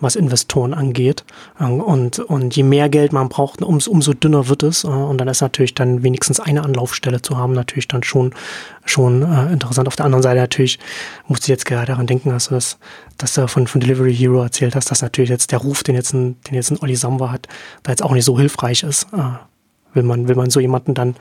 [0.02, 1.24] was Investoren angeht.
[1.60, 4.84] Ähm, und, und je mehr Geld man braucht, um, umso dünner wird es.
[4.84, 8.34] Äh, und dann ist natürlich dann wenigstens eine Anlaufstelle zu haben, natürlich dann schon,
[8.86, 9.88] schon äh, interessant.
[9.88, 10.80] Auf der anderen Seite natürlich
[11.28, 12.78] musste ich jetzt gerade daran denken, dass du das,
[13.18, 16.14] dass du von, von Delivery Hero erzählt hast, dass natürlich jetzt der Ruf, den jetzt
[16.14, 17.48] ein, den jetzt ein Olli Samba hat,
[17.84, 19.08] da jetzt auch nicht so hilfreich ist.
[19.14, 19.38] Äh,
[20.00, 21.16] will man, will man so jemanden dann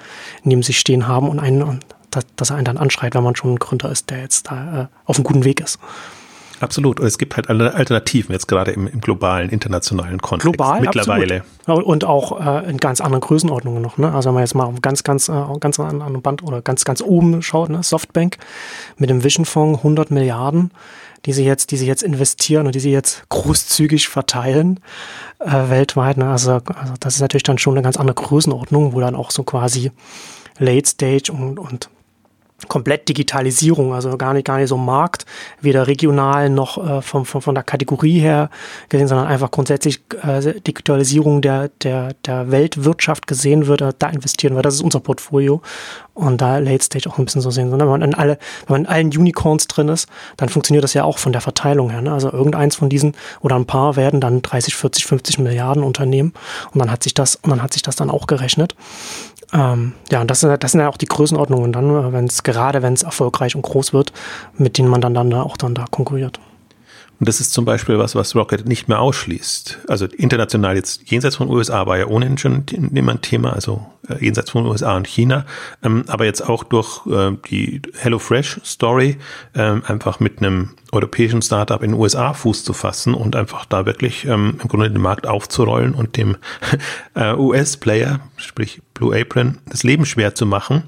[0.44, 3.54] neben sich stehen haben und einen, dass, dass er einen dann anschreit, wenn man schon
[3.54, 5.78] ein Gründer ist, der jetzt da äh, auf einem guten Weg ist.
[6.60, 7.00] Absolut.
[7.00, 11.42] Und es gibt halt Alternativen jetzt gerade im, im globalen, internationalen Kontext Global, mittlerweile.
[11.60, 11.84] Absolut.
[11.84, 13.98] Und auch äh, in ganz anderen Größenordnungen noch.
[13.98, 14.12] Ne?
[14.12, 16.84] Also wenn man jetzt mal auf ganz, ganz, äh, ganz an einem Band oder ganz,
[16.84, 17.82] ganz oben schaut, ne?
[17.82, 18.38] Softbank
[18.96, 20.72] mit dem Vision Fonds 100 Milliarden,
[21.24, 24.80] die sie jetzt, die sie jetzt investieren und die sie jetzt großzügig verteilen
[25.38, 26.16] äh, weltweit.
[26.16, 26.28] Ne?
[26.28, 29.42] Also, also das ist natürlich dann schon eine ganz andere Größenordnung, wo dann auch so
[29.42, 29.90] quasi
[30.58, 31.88] Late Stage und, und
[32.66, 35.26] komplett Digitalisierung, also gar nicht, gar nicht so Markt,
[35.60, 38.50] weder regional noch äh, von, von, von der Kategorie her
[38.88, 44.56] gesehen, sondern einfach grundsätzlich äh, Digitalisierung der, der, der Weltwirtschaft gesehen wird, äh, da investieren
[44.56, 44.62] wir.
[44.62, 45.62] Das ist unser Portfolio.
[46.14, 47.70] Und da Late Stage auch ein bisschen so sehen.
[47.70, 50.94] Sondern wenn man in alle, wenn man in allen Unicorns drin ist, dann funktioniert das
[50.94, 52.02] ja auch von der Verteilung her.
[52.02, 52.12] Ne?
[52.12, 56.32] Also irgendeins von diesen oder ein paar werden dann 30, 40, 50 Milliarden Unternehmen.
[56.72, 58.74] Und dann hat sich das, und dann hat sich das dann auch gerechnet.
[59.52, 62.82] Ähm, ja, und das, das sind ja auch die Größenordnungen dann, äh, wenn es gerade
[62.82, 64.12] wenn es erfolgreich und groß wird,
[64.54, 66.38] mit denen man dann, dann da auch dann da konkurriert.
[67.20, 69.80] Und das ist zum Beispiel was, was Rocket nicht mehr ausschließt.
[69.88, 74.24] Also international jetzt jenseits von USA war ja ohnehin schon immer ein Thema, also äh,
[74.24, 75.44] jenseits von USA und China,
[75.82, 79.18] ähm, aber jetzt auch durch äh, die HelloFresh Story
[79.54, 83.84] ähm, einfach mit einem europäischen Startup in den USA Fuß zu fassen und einfach da
[83.84, 86.36] wirklich ähm, im Grunde den Markt aufzurollen und dem
[87.14, 90.84] äh, US-Player, sprich Blue Apron, das Leben schwer zu machen.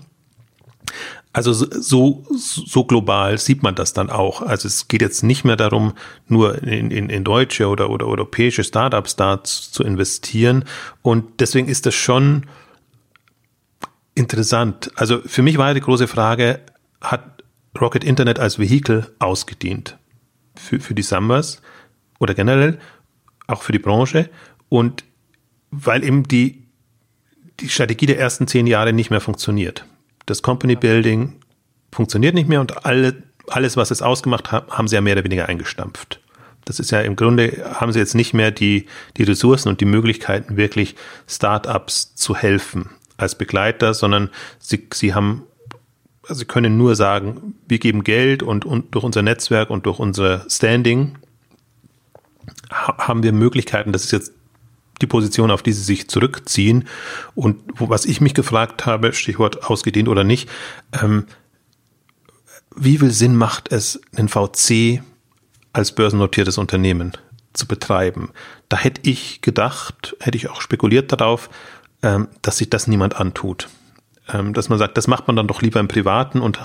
[1.33, 4.43] Also so, so global sieht man das dann auch.
[4.43, 5.93] Also es geht jetzt nicht mehr darum,
[6.27, 10.65] nur in, in, in deutsche oder, oder europäische Startups da zu investieren.
[11.03, 12.47] Und deswegen ist das schon
[14.15, 14.91] interessant.
[14.97, 16.61] Also für mich war die große Frage,
[17.01, 17.45] hat
[17.81, 19.97] Rocket Internet als Vehikel ausgedient
[20.57, 21.63] für, für die Summers
[22.19, 22.81] oder generell
[23.47, 24.29] auch für die Branche?
[24.69, 25.05] Und
[25.71, 26.67] weil eben die,
[27.61, 29.85] die Strategie der ersten zehn Jahre nicht mehr funktioniert
[30.27, 31.37] das Company Building
[31.93, 35.25] funktioniert nicht mehr und alle, alles, was es ausgemacht hat, haben sie ja mehr oder
[35.25, 36.21] weniger eingestampft.
[36.65, 39.87] Das ist ja im Grunde, haben sie jetzt nicht mehr die, die Ressourcen und die
[39.87, 40.95] Möglichkeiten, wirklich
[41.27, 45.45] Startups zu helfen als Begleiter, sondern sie, sie haben,
[46.23, 49.99] also sie können nur sagen, wir geben Geld und, und durch unser Netzwerk und durch
[49.99, 51.17] unser Standing
[52.71, 54.33] haben wir Möglichkeiten, das ist jetzt
[55.01, 56.87] die Position, auf die sie sich zurückziehen.
[57.35, 60.49] Und was ich mich gefragt habe, Stichwort ausgedehnt oder nicht,
[61.01, 61.27] ähm,
[62.77, 65.03] wie viel Sinn macht es, einen VC
[65.73, 67.13] als börsennotiertes Unternehmen
[67.53, 68.31] zu betreiben?
[68.69, 71.51] Da hätte ich gedacht, hätte ich auch spekuliert darauf,
[72.03, 73.69] ähm, dass sich das niemand antut.
[74.29, 76.61] Ähm, dass man sagt, das macht man dann doch lieber im Privaten und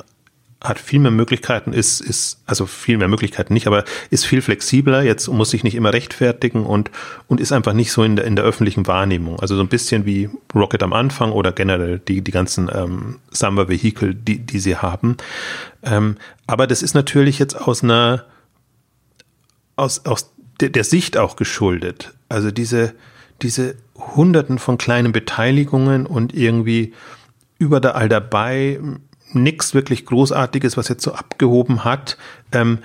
[0.68, 5.04] hat viel mehr Möglichkeiten, ist, ist, also viel mehr Möglichkeiten nicht, aber ist viel flexibler,
[5.04, 6.92] jetzt muss sich nicht immer rechtfertigen und,
[7.28, 9.40] und ist einfach nicht so in der, in der öffentlichen Wahrnehmung.
[9.40, 14.14] Also so ein bisschen wie Rocket am Anfang oder generell die, die ganzen ähm, Samba-Vehikel,
[14.14, 15.18] die, die sie haben.
[15.84, 18.26] Ähm, aber das ist natürlich jetzt aus einer,
[19.76, 22.14] aus, aus der, der Sicht auch geschuldet.
[22.30, 22.94] Also diese,
[23.42, 26.94] diese Hunderten von kleinen Beteiligungen und irgendwie
[27.58, 28.80] über der all dabei
[29.36, 32.18] nichts wirklich Großartiges, was jetzt so abgehoben hat.
[32.52, 32.80] Ähm,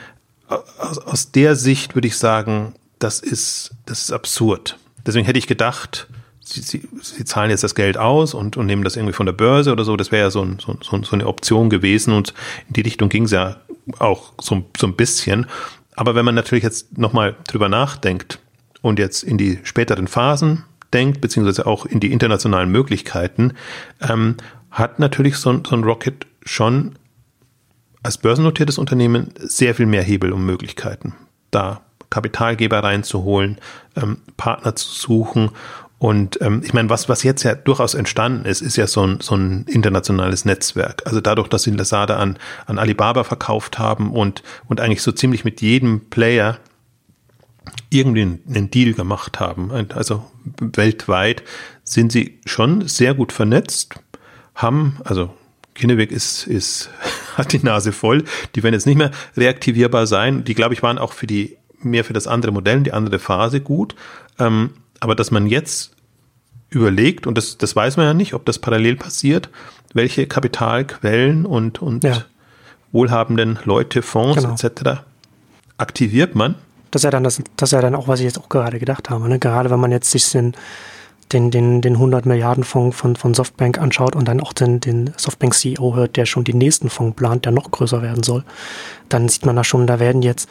[0.78, 4.78] aus, aus der Sicht würde ich sagen, das ist, das ist absurd.
[5.06, 6.08] Deswegen hätte ich gedacht,
[6.40, 9.32] Sie, Sie, Sie zahlen jetzt das Geld aus und, und nehmen das irgendwie von der
[9.32, 9.96] Börse oder so.
[9.96, 12.34] Das wäre ja so, ein, so, so eine Option gewesen und
[12.66, 13.56] in die Richtung ging es ja
[13.98, 15.46] auch so, so ein bisschen.
[15.94, 18.40] Aber wenn man natürlich jetzt nochmal drüber nachdenkt
[18.82, 23.52] und jetzt in die späteren Phasen denkt, beziehungsweise auch in die internationalen Möglichkeiten,
[24.00, 24.36] ähm,
[24.70, 26.98] hat natürlich so, so ein Rocket schon
[28.02, 31.14] als börsennotiertes Unternehmen sehr viel mehr Hebel und Möglichkeiten,
[31.50, 33.58] da Kapitalgeber reinzuholen,
[33.96, 35.50] ähm, Partner zu suchen.
[35.98, 39.20] Und ähm, ich meine, was, was jetzt ja durchaus entstanden ist, ist ja so ein,
[39.20, 41.02] so ein internationales Netzwerk.
[41.06, 45.44] Also dadurch, dass sie Lazada an, an Alibaba verkauft haben und, und eigentlich so ziemlich
[45.44, 46.58] mit jedem Player
[47.90, 49.70] irgendwie einen Deal gemacht haben.
[49.94, 50.24] Also
[50.60, 51.42] weltweit
[51.84, 54.00] sind sie schon sehr gut vernetzt,
[54.54, 55.34] haben, also
[55.80, 56.90] Kinneweg ist, ist,
[57.36, 58.24] hat die Nase voll.
[58.54, 60.44] Die werden jetzt nicht mehr reaktivierbar sein.
[60.44, 63.60] Die, glaube ich, waren auch für die, mehr für das andere Modell, die andere Phase
[63.60, 63.94] gut.
[64.38, 64.70] Ähm,
[65.00, 65.92] aber dass man jetzt
[66.68, 69.48] überlegt, und das, das weiß man ja nicht, ob das parallel passiert,
[69.92, 72.24] welche Kapitalquellen und, und ja.
[72.92, 74.54] wohlhabenden Leute, Fonds genau.
[74.54, 75.02] etc.
[75.78, 76.54] aktiviert man.
[76.90, 78.78] Das ist ja dann das, das ist ja dann auch, was ich jetzt auch gerade
[78.78, 79.28] gedacht habe.
[79.28, 79.38] Ne?
[79.38, 80.54] Gerade wenn man jetzt sich den,
[81.32, 85.12] den, den, den 100 Milliarden Fonds von, von Softbank anschaut und dann auch den, den
[85.16, 88.44] Softbank CEO hört, der schon den nächsten Fonds plant, der noch größer werden soll,
[89.08, 90.48] dann sieht man da schon, da werden jetzt,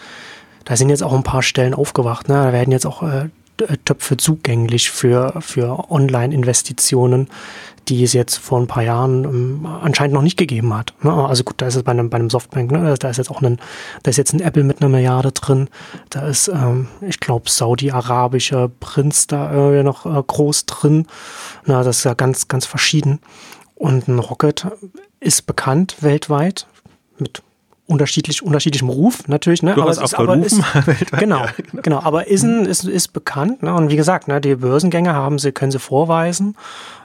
[0.66, 2.36] da sind jetzt auch ein paar Stellen aufgewacht, ne?
[2.36, 3.30] da werden jetzt auch äh,
[3.86, 7.28] Töpfe zugänglich für, für Online-Investitionen,
[7.90, 10.94] die es jetzt vor ein paar Jahren ähm, anscheinend noch nicht gegeben hat.
[11.02, 11.12] Ne?
[11.12, 12.96] Also gut, da ist es bei einem, bei einem Softbank, ne?
[12.98, 13.60] da ist jetzt auch ein,
[14.04, 15.70] da ist jetzt ein Apple mit einer Milliarde drin,
[16.10, 21.08] da ist, ähm, ich glaube, saudi-arabischer Prinz da irgendwie noch äh, groß drin.
[21.66, 23.20] Na, das ist ja ganz, ganz verschieden.
[23.76, 24.68] Und ein Rocket
[25.20, 26.68] ist bekannt weltweit
[27.18, 27.42] mit
[27.90, 29.76] unterschiedlich, unterschiedlichem Ruf natürlich, ne?
[29.76, 30.62] aber es ist, aber ist,
[31.18, 33.74] genau, ja, genau, genau, aber ist, ein, ist, ist bekannt, ne?
[33.74, 36.56] Und wie gesagt, ne, die Börsengänge haben sie, können sie vorweisen.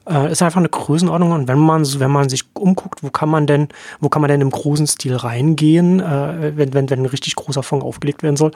[0.07, 3.47] Äh, ist einfach eine Größenordnung und wenn man, wenn man sich umguckt, wo kann man
[3.47, 3.68] denn,
[4.01, 7.62] wo kann man denn im großen Stil reingehen, äh, wenn, wenn, wenn ein richtig großer
[7.62, 8.51] Fonds aufgelegt werden soll,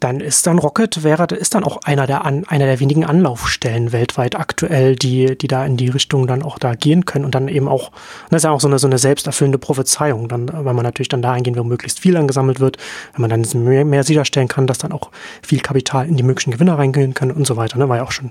[0.00, 3.92] dann ist dann Rocket, wäre, ist dann auch einer der, an, einer der wenigen Anlaufstellen
[3.92, 7.48] weltweit aktuell, die, die da in die Richtung dann auch da gehen können und dann
[7.48, 7.90] eben auch,
[8.30, 11.22] das ist ja auch so eine, so eine selbsterfüllende Prophezeiung, dann, weil man natürlich dann
[11.22, 12.76] da eingehen, wo möglichst viel angesammelt wird,
[13.14, 15.10] wenn man dann mehr, mehr sicherstellen kann, dass dann auch
[15.42, 18.12] viel Kapital in die möglichen Gewinner reingehen kann und so weiter, ne, war ja auch
[18.12, 18.30] schon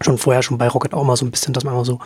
[0.00, 1.98] schon vorher schon bei Rocket auch mal so ein bisschen, dass man immer so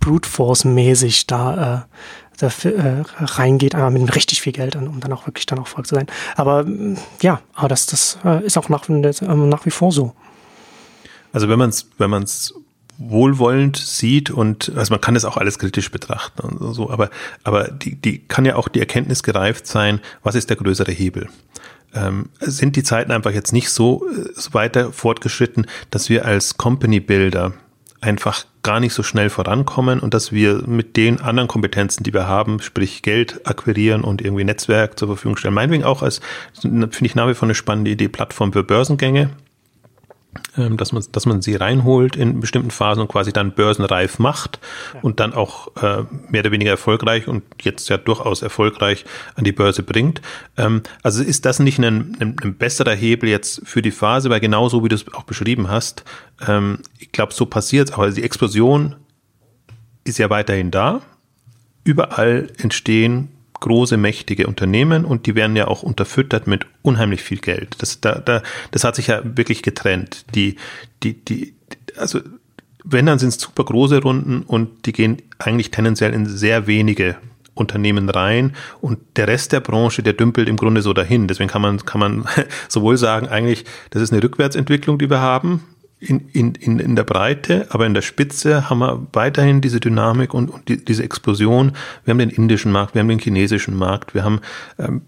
[0.00, 5.12] Brute Force mäßig da äh, dafür, äh, reingeht, einmal mit richtig viel Geld, um dann
[5.12, 6.06] auch wirklich dann auch Volk zu sein.
[6.36, 10.14] Aber mm, ja, aber das, das äh, ist auch nach, ähm, nach wie vor so.
[11.32, 12.54] Also wenn man es wenn man's
[12.98, 17.08] wohlwollend sieht und also man kann das auch alles kritisch betrachten und so, aber
[17.44, 21.28] aber die die kann ja auch die Erkenntnis gereift sein, was ist der größere Hebel?
[21.94, 26.56] Ähm, sind die Zeiten einfach jetzt nicht so, so äh, weiter fortgeschritten, dass wir als
[26.56, 27.52] Company Builder
[28.00, 32.26] einfach gar nicht so schnell vorankommen und dass wir mit den anderen Kompetenzen, die wir
[32.26, 36.20] haben, sprich Geld akquirieren und irgendwie Netzwerk zur Verfügung stellen, meinetwegen auch als,
[36.60, 39.30] finde ich nach wie vor eine spannende Idee, Plattform für Börsengänge,
[40.56, 44.60] dass man, dass man sie reinholt in bestimmten Phasen und quasi dann börsenreif macht
[44.94, 45.00] ja.
[45.00, 49.04] und dann auch äh, mehr oder weniger erfolgreich und jetzt ja durchaus erfolgreich
[49.34, 50.22] an die Börse bringt.
[50.56, 54.40] Ähm, also ist das nicht ein, ein, ein, besserer Hebel jetzt für die Phase, weil
[54.40, 56.04] genauso wie du es auch beschrieben hast,
[56.46, 58.02] ähm, ich glaube, so passiert es auch.
[58.02, 58.96] Also die Explosion
[60.04, 61.00] ist ja weiterhin da.
[61.82, 63.28] Überall entstehen
[63.60, 67.76] große, mächtige Unternehmen und die werden ja auch unterfüttert mit unheimlich viel Geld.
[67.78, 70.24] Das, da, da, das hat sich ja wirklich getrennt.
[70.34, 70.56] Die,
[71.02, 71.54] die, die,
[71.96, 72.20] also
[72.84, 77.16] wenn, dann sind es super große Runden und die gehen eigentlich tendenziell in sehr wenige
[77.54, 81.28] Unternehmen rein und der Rest der Branche, der dümpelt im Grunde so dahin.
[81.28, 82.24] Deswegen kann man, kann man
[82.68, 85.62] sowohl sagen, eigentlich, das ist eine Rückwärtsentwicklung, die wir haben,
[86.00, 90.32] in, in, in, in der Breite, aber in der Spitze haben wir weiterhin diese Dynamik
[90.32, 91.72] und, und die, diese Explosion.
[92.04, 94.40] Wir haben den indischen Markt, wir haben den chinesischen Markt, wir haben
[94.78, 95.02] ähm,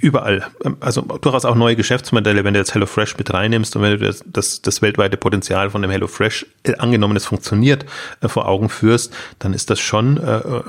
[0.00, 3.98] überall, ähm, also durchaus auch neue Geschäftsmodelle, wenn du jetzt HelloFresh mit reinnimmst und wenn
[3.98, 7.84] du das, das, das weltweite Potenzial von dem HelloFresh, äh, angenommen es funktioniert,
[8.22, 10.62] äh, vor Augen führst, dann ist das schon äh, äh,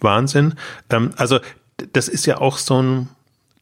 [0.00, 0.54] Wahnsinn.
[0.90, 1.40] Ähm, also
[1.92, 3.08] das ist ja auch so ein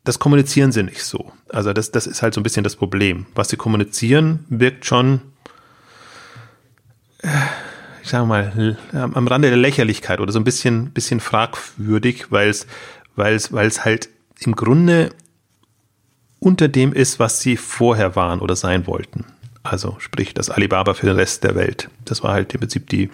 [0.04, 1.32] das kommunizieren sie nicht so.
[1.48, 3.26] Also das, das ist halt so ein bisschen das Problem.
[3.34, 5.20] Was sie kommunizieren, wirkt schon,
[8.02, 12.66] ich sage mal, am Rande der Lächerlichkeit oder so ein bisschen, bisschen fragwürdig, weil es,
[13.14, 15.10] weil es, weil es halt im Grunde
[16.38, 19.26] unter dem ist, was sie vorher waren oder sein wollten.
[19.62, 21.90] Also sprich das Alibaba für den Rest der Welt.
[22.06, 23.10] Das war halt im Prinzip die,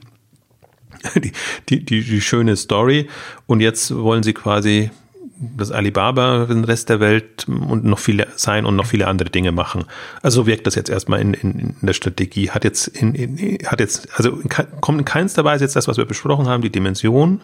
[1.68, 3.08] die, die, die schöne Story.
[3.46, 4.90] Und jetzt wollen sie quasi
[5.38, 9.52] das Alibaba den Rest der Welt und noch viele sein und noch viele andere Dinge
[9.52, 9.84] machen.
[10.22, 12.50] Also wirkt das jetzt erstmal in, in, in der Strategie.
[12.50, 14.40] Hat jetzt, in, in, hat jetzt, also
[14.80, 17.42] kommt in keinster Weise jetzt das, was wir besprochen haben, die Dimension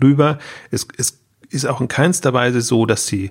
[0.00, 0.38] rüber.
[0.70, 1.20] Es, es
[1.50, 3.30] ist auch in keinster Weise so, dass sie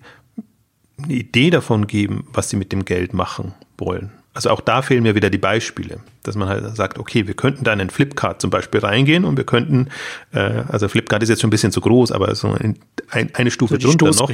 [1.02, 4.12] eine Idee davon geben, was sie mit dem Geld machen wollen.
[4.34, 7.64] Also auch da fehlen mir wieder die Beispiele, dass man halt sagt, okay, wir könnten
[7.64, 9.90] da in den Flipkart zum Beispiel reingehen und wir könnten,
[10.34, 12.80] äh, also Flipkart ist jetzt schon ein bisschen zu groß, aber so ein,
[13.12, 14.28] eine Stufe so drunter noch.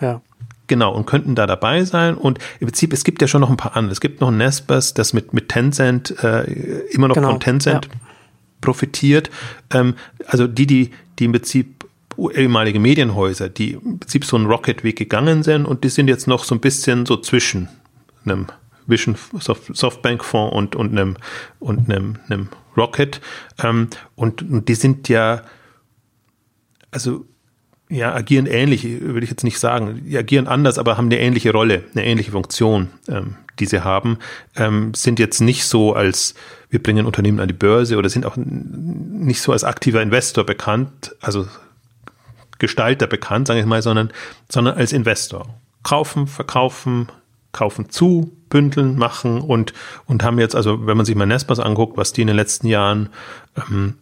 [0.00, 0.22] ja.
[0.68, 2.14] Genau, und könnten da dabei sein.
[2.14, 3.92] Und im Prinzip, es gibt ja schon noch ein paar andere.
[3.92, 6.44] Es gibt noch ein Nespers, das mit, mit Tencent, äh,
[6.92, 8.00] immer noch genau, von Tencent ja.
[8.62, 9.28] profitiert.
[9.70, 9.96] Ähm,
[10.26, 11.84] also die, die, die im Prinzip
[12.32, 16.44] ehemalige Medienhäuser, die im Prinzip so einen Rocket-Weg gegangen sind und die sind jetzt noch
[16.44, 17.68] so ein bisschen so zwischen
[18.24, 18.46] einem
[18.86, 21.16] Vision Soft, Softbank Fonds und, und einem,
[21.58, 23.20] und einem, einem Rocket.
[23.62, 25.42] Ähm, und, und die sind ja,
[26.90, 27.26] also
[27.92, 30.02] ja, agieren ähnlich, würde ich jetzt nicht sagen.
[30.06, 34.18] Die agieren anders, aber haben eine ähnliche Rolle, eine ähnliche Funktion, ähm, die sie haben.
[34.56, 36.34] Ähm, sind jetzt nicht so als,
[36.70, 41.14] wir bringen Unternehmen an die Börse oder sind auch nicht so als aktiver Investor bekannt,
[41.20, 41.46] also
[42.58, 44.10] Gestalter bekannt, sage ich mal, sondern,
[44.48, 45.60] sondern als Investor.
[45.82, 47.08] Kaufen, verkaufen,
[47.52, 49.72] kaufen zu, bündeln, machen und,
[50.06, 52.66] und haben jetzt, also wenn man sich mal Nespers anguckt, was die in den letzten
[52.66, 53.08] Jahren
[53.56, 53.94] ähm,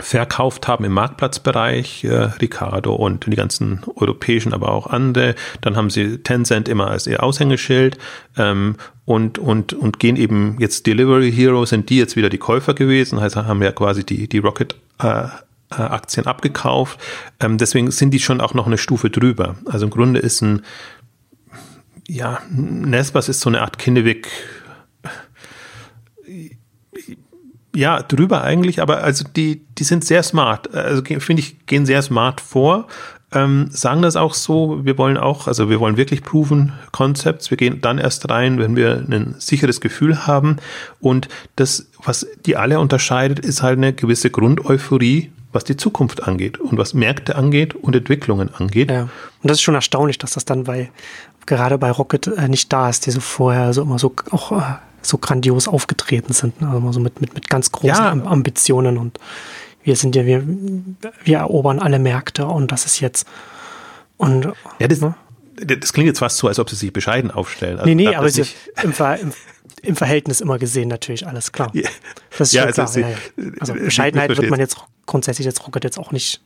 [0.00, 5.34] verkauft haben im Marktplatzbereich, äh, Ricardo und die ganzen europäischen, aber auch andere.
[5.60, 7.98] Dann haben sie Tencent immer als ihr Aushängeschild
[8.36, 12.74] ähm, und, und, und gehen eben jetzt Delivery Hero, sind die jetzt wieder die Käufer
[12.74, 15.24] gewesen, heißt, haben ja quasi die, die Rocket äh,
[15.70, 16.98] äh, Aktien abgekauft.
[17.40, 19.56] Ähm, deswegen sind die schon auch noch eine Stufe drüber.
[19.66, 20.62] Also im Grunde ist ein,
[22.08, 24.28] ja, Nesbas ist so eine Art Kinnewig,
[27.74, 30.74] ja, drüber eigentlich, aber also die, die sind sehr smart.
[30.74, 32.88] Also finde ich, gehen sehr smart vor.
[33.30, 37.50] Ähm, sagen das auch so, wir wollen auch, also wir wollen wirklich proven Concepts.
[37.50, 40.56] Wir gehen dann erst rein, wenn wir ein sicheres Gefühl haben.
[40.98, 46.58] Und das, was die alle unterscheidet, ist halt eine gewisse Grundeuphorie, was die Zukunft angeht
[46.58, 48.90] und was Märkte angeht und Entwicklungen angeht.
[48.90, 49.02] Ja.
[49.02, 49.10] Und
[49.42, 50.90] das ist schon erstaunlich, dass das dann bei,
[51.48, 54.62] gerade bei Rocket äh, nicht da ist, die so vorher so immer so auch äh,
[55.02, 56.60] so grandios aufgetreten sind.
[56.60, 56.68] Ne?
[56.68, 58.10] Also so mit, mit, mit ganz großen ja.
[58.12, 59.18] Ambitionen und
[59.82, 60.44] wir sind ja, wir,
[61.24, 63.26] wir erobern alle Märkte und das ist jetzt.
[64.16, 65.14] Und, ja, das, ne?
[65.56, 67.78] das klingt jetzt fast so, als ob sie sich bescheiden aufstellen.
[67.78, 68.44] Also, nee, nee, aber sie,
[68.82, 69.32] im, Ver, im,
[69.82, 71.72] im, Verhältnis immer gesehen natürlich, alles klar.
[72.36, 72.96] Das ist ja, also, klar.
[72.96, 73.50] Ja, ja.
[73.60, 74.76] also Bescheidenheit wird man jetzt
[75.06, 76.42] grundsätzlich jetzt Rocket jetzt auch nicht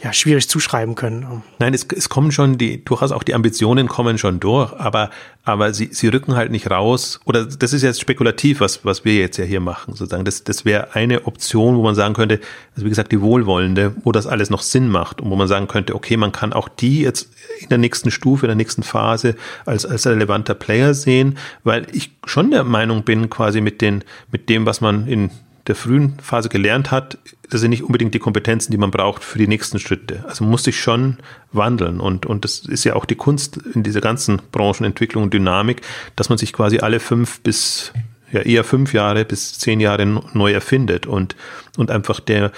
[0.00, 1.42] ja, schwierig zuschreiben können.
[1.58, 5.10] Nein, es, es kommen schon die, durchaus auch die Ambitionen kommen schon durch, aber,
[5.42, 7.18] aber sie, sie rücken halt nicht raus.
[7.24, 10.24] Oder das ist jetzt spekulativ, was, was wir jetzt ja hier machen, sozusagen.
[10.24, 12.38] Das, das wäre eine Option, wo man sagen könnte,
[12.76, 15.66] also wie gesagt, die Wohlwollende, wo das alles noch Sinn macht und wo man sagen
[15.66, 19.34] könnte, okay, man kann auch die jetzt in der nächsten Stufe, in der nächsten Phase
[19.66, 24.48] als, als relevanter Player sehen, weil ich schon der Meinung bin, quasi mit den, mit
[24.48, 25.30] dem, was man in
[25.68, 27.18] der frühen Phase gelernt hat,
[27.50, 30.24] das sind nicht unbedingt die Kompetenzen, die man braucht für die nächsten Schritte.
[30.26, 31.18] Also muss sich schon
[31.52, 35.82] wandeln und, und das ist ja auch die Kunst in dieser ganzen Branchenentwicklung und Dynamik,
[36.16, 37.92] dass man sich quasi alle fünf bis
[38.32, 41.36] ja eher fünf Jahre bis zehn Jahre neu erfindet und,
[41.76, 42.52] und einfach der,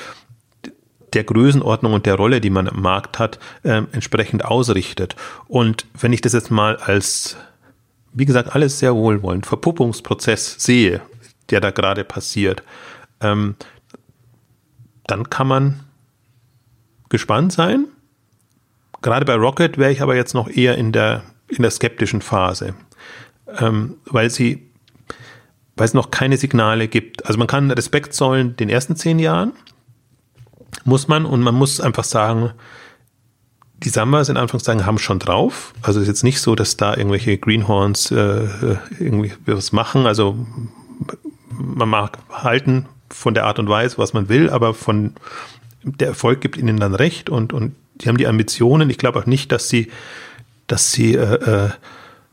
[1.12, 5.16] der Größenordnung und der Rolle, die man im Markt hat, äh, entsprechend ausrichtet.
[5.48, 7.36] Und wenn ich das jetzt mal als,
[8.12, 11.00] wie gesagt, alles sehr wohlwollend, Verpuppungsprozess sehe,
[11.50, 12.62] der da gerade passiert,
[13.20, 13.56] ähm,
[15.06, 15.80] dann kann man
[17.08, 17.86] gespannt sein.
[19.02, 22.74] Gerade bei Rocket wäre ich aber jetzt noch eher in der, in der skeptischen Phase,
[23.58, 24.70] ähm, weil sie,
[25.76, 27.26] weil es noch keine Signale gibt.
[27.26, 29.52] Also man kann Respekt zollen den ersten zehn Jahren,
[30.84, 32.52] muss man, und man muss einfach sagen,
[33.82, 35.72] die Sambas in Anführungszeichen haben schon drauf.
[35.80, 40.06] Also ist jetzt nicht so, dass da irgendwelche Greenhorns äh, irgendwie was machen.
[40.06, 40.46] Also
[41.50, 45.14] man mag halten von der Art und Weise, was man will, aber von
[45.82, 48.90] der Erfolg gibt ihnen dann recht und, und die haben die Ambitionen.
[48.90, 49.90] Ich glaube auch nicht, dass sie,
[50.66, 51.70] dass sie äh, äh,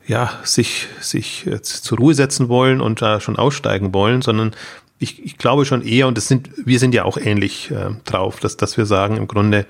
[0.05, 4.53] ja, sich, sich zur Ruhe setzen wollen und da schon aussteigen wollen, sondern
[4.99, 8.39] ich, ich glaube schon eher, und das sind, wir sind ja auch ähnlich äh, drauf,
[8.39, 9.65] dass, dass wir sagen, im Grunde,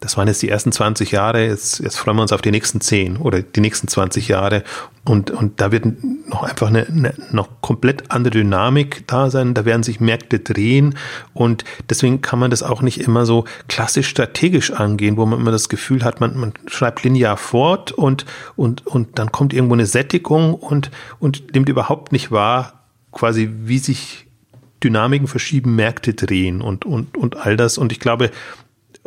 [0.00, 2.80] das waren jetzt die ersten 20 Jahre, jetzt, jetzt freuen wir uns auf die nächsten
[2.80, 4.62] 10 oder die nächsten 20 Jahre.
[5.04, 5.86] Und, und da wird
[6.28, 10.96] noch einfach eine, eine noch komplett andere Dynamik da sein, da werden sich Märkte drehen
[11.32, 15.52] und deswegen kann man das auch nicht immer so klassisch strategisch angehen, wo man immer
[15.52, 18.26] das Gefühl hat, man, man schreibt linear fort und,
[18.56, 20.90] und, und dann kommt irgendwo eine Sättigung und,
[21.20, 24.26] und nimmt überhaupt nicht wahr, quasi wie sich
[24.82, 27.78] Dynamiken verschieben, Märkte drehen und, und, und all das.
[27.78, 28.30] Und ich glaube,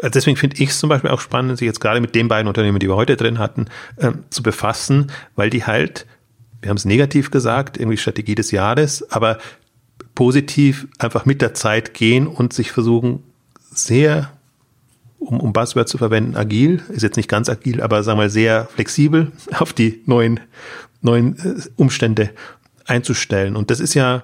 [0.01, 2.79] deswegen finde ich es zum Beispiel auch spannend, sich jetzt gerade mit den beiden Unternehmen,
[2.79, 3.65] die wir heute drin hatten,
[3.97, 6.05] äh, zu befassen, weil die halt,
[6.61, 9.39] wir haben es negativ gesagt, irgendwie Strategie des Jahres, aber
[10.15, 13.23] positiv einfach mit der Zeit gehen und sich versuchen,
[13.71, 14.31] sehr,
[15.19, 18.29] um, um Buzzword zu verwenden, agil, ist jetzt nicht ganz agil, aber sagen wir mal
[18.29, 20.39] sehr flexibel auf die neuen,
[21.01, 22.31] neuen äh, Umstände
[22.85, 23.55] einzustellen.
[23.55, 24.23] Und das ist ja,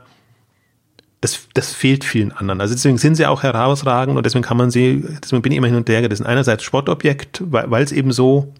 [1.25, 2.61] das, das fehlt vielen anderen.
[2.61, 5.65] Also deswegen sind sie auch herausragend und deswegen kann man sie, deswegen bin ich immer
[5.65, 8.53] hin und her, das ist einerseits Sportobjekt, weil, weil es eben so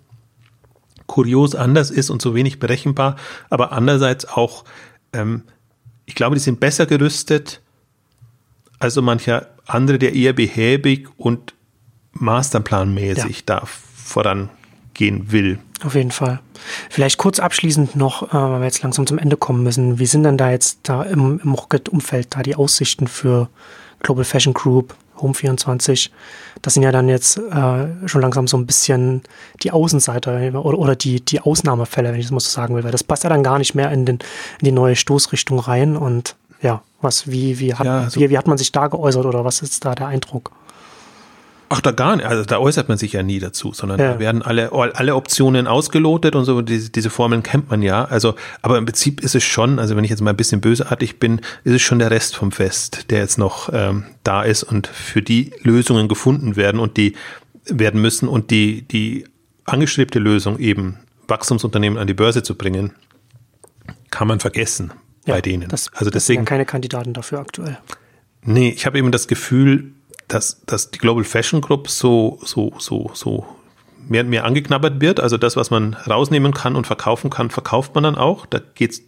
[1.06, 3.18] kurios anders ist und so wenig berechenbar,
[3.52, 4.66] aber andererseits auch,
[5.14, 5.44] ähm,
[6.08, 7.62] ich glaube, die sind besser gerüstet
[8.80, 11.54] als so mancher andere, der eher behäbig und
[12.14, 13.44] masterplanmäßig ja.
[13.46, 15.60] da vorangehen will.
[15.84, 16.40] Auf jeden Fall.
[16.90, 20.00] Vielleicht kurz abschließend noch, äh, weil wir jetzt langsam zum Ende kommen müssen.
[20.00, 23.50] Wie sind denn da jetzt da im, im Rocket-Umfeld da die Aussichten für
[24.00, 26.10] Global Fashion Group, Home24?
[26.62, 29.22] Das sind ja dann jetzt äh, schon langsam so ein bisschen
[29.64, 32.92] die Außenseiter oder, oder die, die Ausnahmefälle, wenn ich das mal so sagen will, weil
[32.92, 34.20] das passt ja dann gar nicht mehr in, den,
[34.60, 35.98] in die neue Stoßrichtung rein.
[35.98, 39.26] Und ja, was, wie, wie, hat, ja, also, wie, wie hat man sich da geäußert
[39.26, 40.52] oder was ist da der Eindruck?
[41.78, 42.26] Ach, da gar nicht.
[42.26, 44.14] Also da äußert man sich ja nie dazu, sondern Ja.
[44.14, 46.62] da werden alle, alle Optionen ausgelotet und so.
[46.62, 48.06] Diese, diese Formeln kennt man ja.
[48.06, 51.20] Also, aber im Prinzip ist es schon, also wenn ich jetzt mal ein bisschen bösartig
[51.20, 54.88] bin, ist es schon der Rest vom Fest, der jetzt noch ähm, da ist und
[54.88, 57.16] für die Lösungen gefunden werden und die
[57.66, 59.26] werden müssen und die, die
[59.66, 62.92] angestrebte Lösung eben Wachstumsunternehmen an die Börse zu bringen,
[64.12, 64.94] kann man vergessen
[65.26, 65.68] bei denen.
[65.70, 67.78] Das, also das sind ja deswegen, keine Kandidaten dafür aktuell.
[68.44, 69.92] Nee, ich habe eben das Gefühl,
[70.28, 73.46] dass, dass die Global Fashion Group so, so, so, so
[74.08, 75.20] mehr und mehr angeknabbert wird.
[75.20, 78.46] Also das, was man rausnehmen kann und verkaufen kann, verkauft man dann auch.
[78.46, 79.02] Da geht's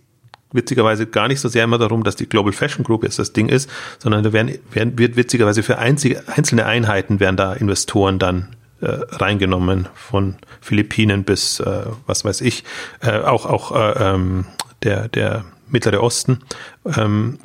[0.51, 3.49] witzigerweise gar nicht so sehr immer darum, dass die Global Fashion Group jetzt das Ding
[3.49, 8.55] ist, sondern da werden, werden wird witzigerweise für einzige, einzelne Einheiten werden da Investoren dann
[8.79, 12.63] äh, reingenommen, von Philippinen bis äh, was weiß ich,
[13.01, 14.45] äh, auch auch äh, ähm,
[14.83, 16.39] der der Mittlere Osten.
[16.85, 17.39] Ähm,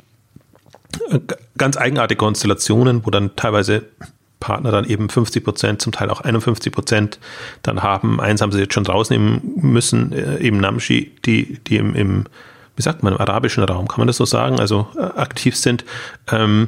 [1.57, 3.83] ganz eigenartige Konstellationen, wo dann teilweise
[4.43, 7.19] Partner dann eben 50 Prozent, zum Teil auch 51 Prozent
[7.61, 8.19] dann haben.
[8.19, 12.25] Eins haben sie jetzt schon rausnehmen müssen, äh, eben Namshi, die, die im, im,
[12.75, 15.85] wie sagt man, im arabischen Raum, kann man das so sagen, also äh, aktiv sind.
[16.29, 16.67] Ähm,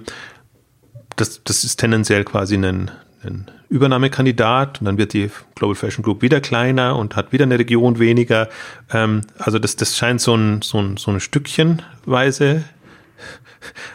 [1.18, 2.92] das, das ist tendenziell quasi ein,
[3.24, 7.60] ein Übernahmekandidat und dann wird die Global Fashion Group wieder kleiner und hat wieder eine
[7.60, 8.48] Region weniger.
[8.94, 12.64] Ähm, also das, das scheint so ein, so ein, so ein Stückchenweise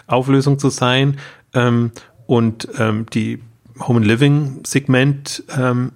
[0.07, 1.19] Auflösung zu sein.
[1.55, 1.93] Ähm,
[2.27, 3.41] und ähm, die
[3.81, 5.93] Home and Living Segment ähm,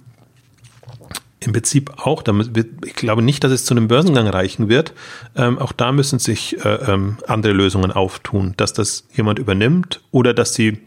[1.39, 2.23] im Prinzip auch,
[2.85, 4.93] ich glaube nicht, dass es zu einem Börsengang reichen wird.
[5.35, 10.33] Ähm, auch da müssen sich äh, ähm, andere Lösungen auftun, dass das jemand übernimmt oder
[10.33, 10.79] dass sie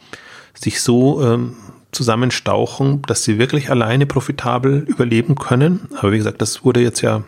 [0.54, 1.56] sich so ähm,
[1.92, 5.88] zusammenstauchen, dass sie wirklich alleine profitabel überleben können.
[5.98, 7.22] Aber wie gesagt, das wurde jetzt ja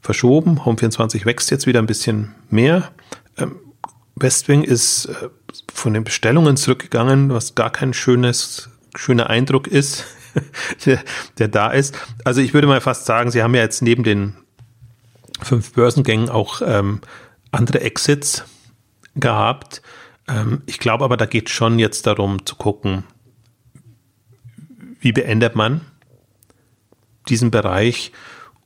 [0.00, 0.60] verschoben.
[0.60, 2.90] Home24 wächst jetzt wieder ein bisschen mehr.
[4.18, 5.28] Ähm, Westwing ist äh,
[5.72, 10.04] von den Bestellungen zurückgegangen, was gar kein schönes, schöner Eindruck ist,
[10.84, 11.02] der,
[11.38, 11.96] der da ist.
[12.24, 14.34] Also ich würde mal fast sagen, sie haben ja jetzt neben den
[15.40, 17.00] fünf Börsengängen auch ähm,
[17.50, 18.44] andere Exits
[19.14, 19.82] gehabt.
[20.28, 23.04] Ähm, ich glaube aber, da geht schon jetzt darum zu gucken,
[25.00, 25.82] wie beendet man
[27.28, 28.12] diesen Bereich.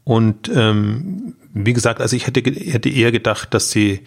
[0.04, 4.04] Und ähm, wie gesagt, also ich hätte, hätte eher gedacht, dass sie,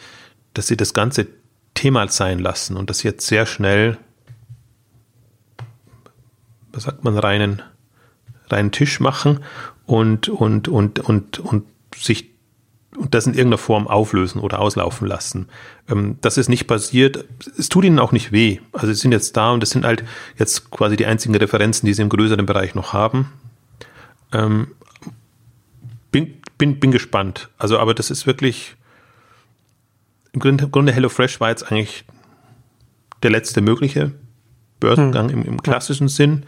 [0.55, 1.27] dass sie das ganze
[1.75, 3.97] Thema sein lassen und das jetzt sehr schnell,
[6.71, 7.61] was sagt man, reinen,
[8.49, 9.41] reinen Tisch machen
[9.85, 12.31] und, und, und, und, und sich
[12.97, 15.49] und das in irgendeiner Form auflösen oder auslaufen lassen.
[15.89, 17.25] Ähm, das ist nicht passiert.
[17.57, 18.59] Es tut ihnen auch nicht weh.
[18.71, 20.05] Also sie sind jetzt da und das sind halt
[20.37, 23.33] jetzt quasi die einzigen Referenzen, die sie im größeren Bereich noch haben.
[24.31, 24.67] Ähm,
[26.11, 27.49] bin, bin, bin gespannt.
[27.57, 28.77] Also, aber das ist wirklich
[30.35, 32.03] im Grunde, HelloFresh war jetzt eigentlich
[33.23, 34.11] der letzte mögliche
[34.79, 35.41] Börsengang hm.
[35.41, 36.45] im, im klassischen Sinn.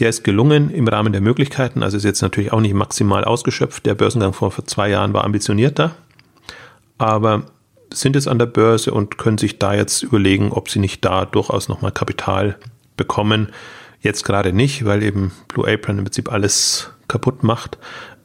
[0.00, 3.86] Der ist gelungen im Rahmen der Möglichkeiten, also ist jetzt natürlich auch nicht maximal ausgeschöpft.
[3.86, 5.94] Der Börsengang vor, vor zwei Jahren war ambitionierter,
[6.98, 7.44] aber
[7.92, 11.26] sind jetzt an der Börse und können sich da jetzt überlegen, ob sie nicht da
[11.26, 12.58] durchaus nochmal Kapital
[12.96, 13.52] bekommen.
[14.00, 17.78] Jetzt gerade nicht, weil eben Blue Apron im Prinzip alles kaputt macht.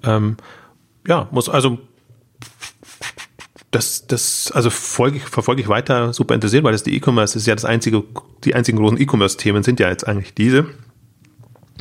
[0.03, 0.37] Ähm,
[1.05, 1.77] ja, muss also
[3.71, 7.45] das, das, also folge ich, verfolge ich weiter super interessiert, weil das die E-Commerce ist
[7.45, 8.03] ja das einzige,
[8.43, 10.65] die einzigen großen E-Commerce-Themen sind ja jetzt eigentlich diese.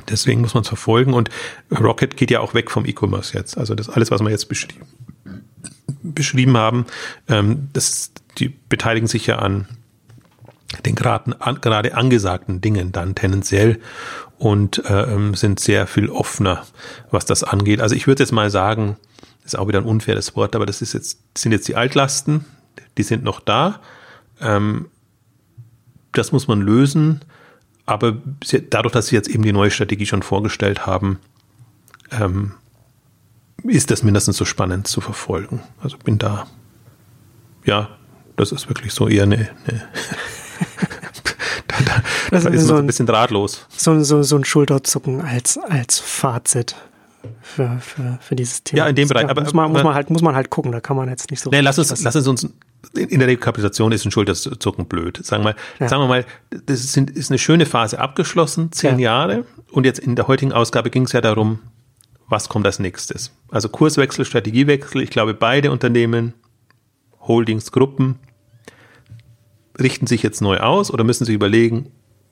[0.08, 1.30] Deswegen muss man es verfolgen und
[1.70, 3.58] Rocket geht ja auch weg vom E-Commerce jetzt.
[3.58, 4.86] Also das alles, was wir jetzt beschrieben,
[6.02, 6.86] beschrieben haben,
[7.28, 9.66] ähm, das, die beteiligen sich ja an
[10.84, 13.80] den gerade, an, gerade angesagten Dingen dann tendenziell
[14.36, 16.64] und äh, sind sehr viel offener,
[17.10, 17.80] was das angeht.
[17.80, 18.96] Also ich würde jetzt mal sagen,
[19.48, 22.44] ist auch wieder ein unfaires Wort, aber das ist jetzt, sind jetzt die Altlasten,
[22.96, 23.80] die sind noch da.
[24.40, 24.88] Ähm,
[26.12, 27.20] das muss man lösen.
[27.86, 28.18] Aber
[28.70, 31.18] dadurch, dass sie jetzt eben die neue Strategie schon vorgestellt haben,
[32.10, 32.52] ähm,
[33.64, 35.62] ist das mindestens so spannend zu verfolgen.
[35.82, 36.46] Also bin da,
[37.64, 37.88] ja,
[38.36, 39.48] das ist wirklich so eher eine, eine
[41.66, 43.66] da, da, das da ist so man ein, ein bisschen drahtlos.
[43.74, 46.76] So, so, so ein Schulterzucken als, als Fazit
[47.40, 48.84] für, für, für dieses Thema.
[48.84, 49.24] Ja, in dem Bereich.
[49.24, 50.72] Da aber muss man, muss man halt, muss man halt gucken.
[50.72, 51.50] Da kann man jetzt nicht so.
[51.50, 52.48] Nee, lass uns, lass uns uns
[52.94, 55.24] in der Rekapitulation ist ein Schulterzucken blöd.
[55.24, 55.88] Sagen wir, ja.
[55.88, 56.24] sagen wir mal,
[56.66, 59.10] das sind, ist eine schöne Phase abgeschlossen, zehn ja.
[59.10, 59.44] Jahre.
[59.72, 61.58] Und jetzt in der heutigen Ausgabe ging es ja darum,
[62.28, 63.32] was kommt als nächstes?
[63.50, 65.02] Also Kurswechsel, Strategiewechsel.
[65.02, 66.34] Ich glaube, beide Unternehmen,
[67.20, 68.18] Holdings, Gruppen,
[69.78, 71.90] richten sich jetzt neu aus oder müssen sich überlegen,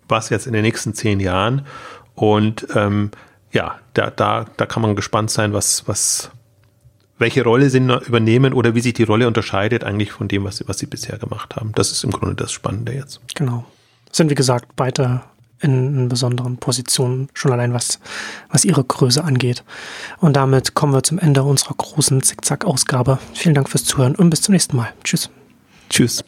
[0.08, 1.66] was jetzt in den nächsten zehn Jahren.
[2.14, 3.10] Und ähm,
[3.56, 6.30] ja, da, da, da kann man gespannt sein, was, was,
[7.18, 10.68] welche Rolle sie übernehmen oder wie sich die Rolle unterscheidet eigentlich von dem, was sie,
[10.68, 11.72] was sie bisher gemacht haben.
[11.74, 13.20] Das ist im Grunde das Spannende jetzt.
[13.34, 13.64] Genau.
[14.12, 15.24] Sind wie gesagt weiter
[15.60, 17.98] in, in besonderen Positionen, schon allein was,
[18.50, 19.64] was ihre Größe angeht.
[20.18, 23.18] Und damit kommen wir zum Ende unserer großen Zickzack-Ausgabe.
[23.32, 24.92] Vielen Dank fürs Zuhören und bis zum nächsten Mal.
[25.02, 25.30] Tschüss.
[25.88, 26.26] Tschüss.